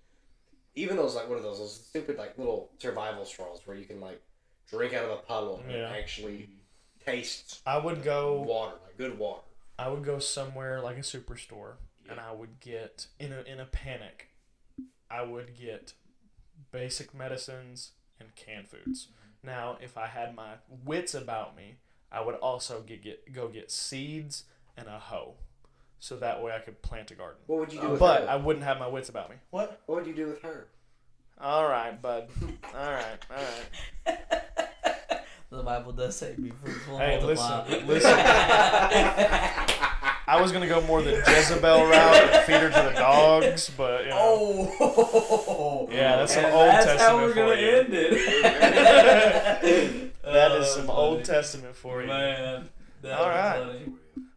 [0.75, 1.59] Even those like what are those?
[1.59, 4.21] Those stupid like little survival straws where you can like
[4.69, 5.89] drink out of a puddle and Yeah.
[5.93, 6.49] it actually
[7.05, 9.41] taste i would go water, like good water.
[9.79, 11.73] I would go somewhere like a superstore
[12.09, 14.29] and I would get in a in a panic.
[15.09, 15.93] I would get
[16.71, 19.07] basic medicines and canned foods.
[19.43, 20.53] Now, if I had my
[20.85, 21.75] wits about me,
[22.11, 24.43] I would also get, get go get seeds
[24.77, 25.35] and a hoe.
[25.99, 27.37] So that way I could plant a garden.
[27.45, 28.05] What would you do with her?
[28.05, 28.29] But her?
[28.29, 29.35] I wouldn't have my wits about me.
[29.51, 29.81] What?
[29.85, 30.67] what would you do with her?
[31.39, 32.29] All right, bud.
[32.75, 33.17] All right.
[33.29, 33.43] All
[34.07, 34.19] right.
[35.49, 36.97] the Bible does say be fruitful.
[36.97, 38.11] Hey, and listen, listen.
[40.27, 43.69] I was going to go more the Jezebel route and feed her to the dogs,
[43.75, 44.17] but you know.
[44.79, 45.50] Oh,
[46.01, 47.69] Yeah, that's some And Old that's Testament how we're for gonna you.
[47.69, 50.07] end it.
[50.23, 50.99] That is Oh, some buddy.
[50.99, 52.07] Old Testament for you.
[52.07, 52.69] Man,
[53.01, 53.86] that All funny.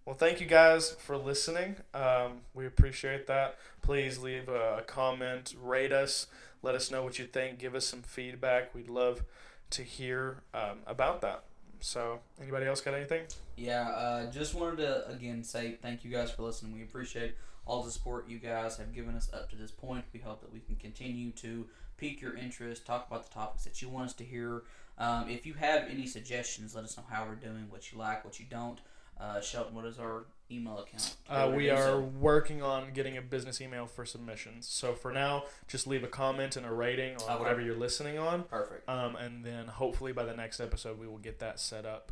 [0.07, 1.77] Well, thank you guys for listening.
[1.93, 3.57] Um, we appreciate that.
[3.83, 6.27] Please leave a comment, rate us,
[6.63, 8.75] let us know what you think, give us some feedback.
[8.75, 9.25] We'd love
[9.71, 11.45] to hear um, about that.
[11.81, 13.25] So, anybody else got anything?
[13.57, 16.75] Yeah, uh, just wanted to again say thank you guys for listening.
[16.75, 17.35] We appreciate
[17.67, 20.05] all the support you guys have given us up to this point.
[20.13, 21.67] We hope that we can continue to
[21.97, 24.63] pique your interest, talk about the topics that you want us to hear.
[24.99, 28.25] Um, if you have any suggestions, let us know how we're doing, what you like,
[28.25, 28.81] what you don't.
[29.19, 31.15] Uh, Shelton, what is our email account?
[31.29, 32.13] Uh, we are it.
[32.15, 34.67] working on getting a business email for submissions.
[34.69, 37.37] So, for now, just leave a comment and a rating on Okay.
[37.39, 38.43] whatever you're listening on.
[38.45, 38.89] perfect.
[38.89, 42.11] Um, and then hopefully by the next episode, we will get that set up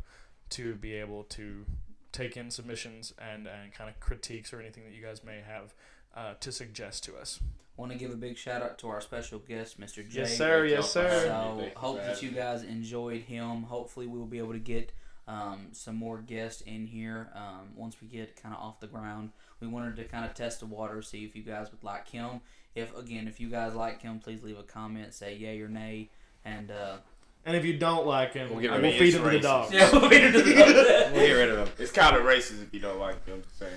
[0.51, 1.65] to be able to
[2.13, 5.73] take in submissions and, and kind of critiques or anything that you guys may have
[6.15, 7.41] uh, to suggest to us.
[7.75, 10.07] Want to give a big shout out to our special guest, Mr.
[10.07, 10.21] Jay.
[10.21, 10.63] Yes, sir.
[10.65, 11.25] Yes, sir.
[11.25, 11.61] So me.
[11.63, 13.63] Thank you hope that you guys enjoyed him.
[13.63, 14.91] Hopefully we'll be able to get
[15.27, 19.31] um, some more guests in here um, once we get kind of off the ground.
[19.59, 22.41] We wanted to kind of test the water, see if you guys would like him.
[22.75, 26.09] if again, if you guys like him, please leave a comment, say yay or nay,
[26.45, 26.97] and uh,
[27.45, 29.21] And if you don't like him, We'll we'll, get rid of feed him.
[29.23, 29.73] him to the dogs.
[29.73, 30.73] yeah, we'll feed it to the dogs.
[31.13, 31.73] We'll get rid of him.
[31.77, 33.35] It's kind of racist if you don't like him.
[33.35, 33.73] I'm just saying.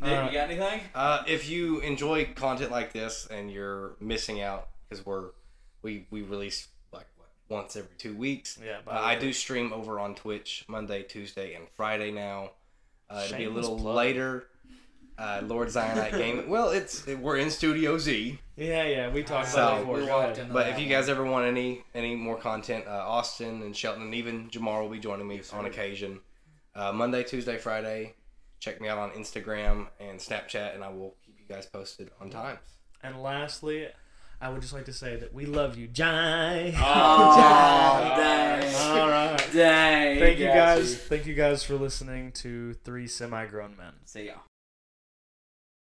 [0.00, 0.80] Nick, you got anything?
[0.94, 5.30] Uh, if you enjoy content like this and you're missing out, because we're
[5.82, 8.58] we we release like what, once every two weeks.
[8.64, 12.50] Yeah, Uh, I do stream over on Twitch Monday, Tuesday, and Friday now.
[13.08, 13.96] Uh, it'll be a little plug.
[13.96, 14.46] later.
[15.16, 16.48] Uh, Lord Zionite game.
[16.48, 18.38] Well, it's we're in Studio Z.
[18.56, 19.96] Yeah, yeah, we talked So, about it before.
[20.00, 20.92] we Go into But if you one.
[20.92, 24.88] guys ever want any any more content, uh, Austin and Shelton and even Jamar will
[24.90, 26.20] be joining me on occasion.
[26.74, 28.14] Uh, Monday, Tuesday, Friday.
[28.58, 32.30] Check me out on Instagram and Snapchat, and I will keep you guys posted on
[32.30, 32.58] times.
[33.02, 33.88] And lastly,
[34.40, 36.74] I would just like to say that we love you, Jai.
[36.76, 37.36] Oh,
[38.16, 38.74] dang.
[39.00, 39.48] All right.
[39.52, 40.18] Dang.
[40.18, 40.96] Thank you got guys.
[40.96, 43.92] Thank you guys for listening to Three Semi Grown Men.
[44.04, 44.34] See ya.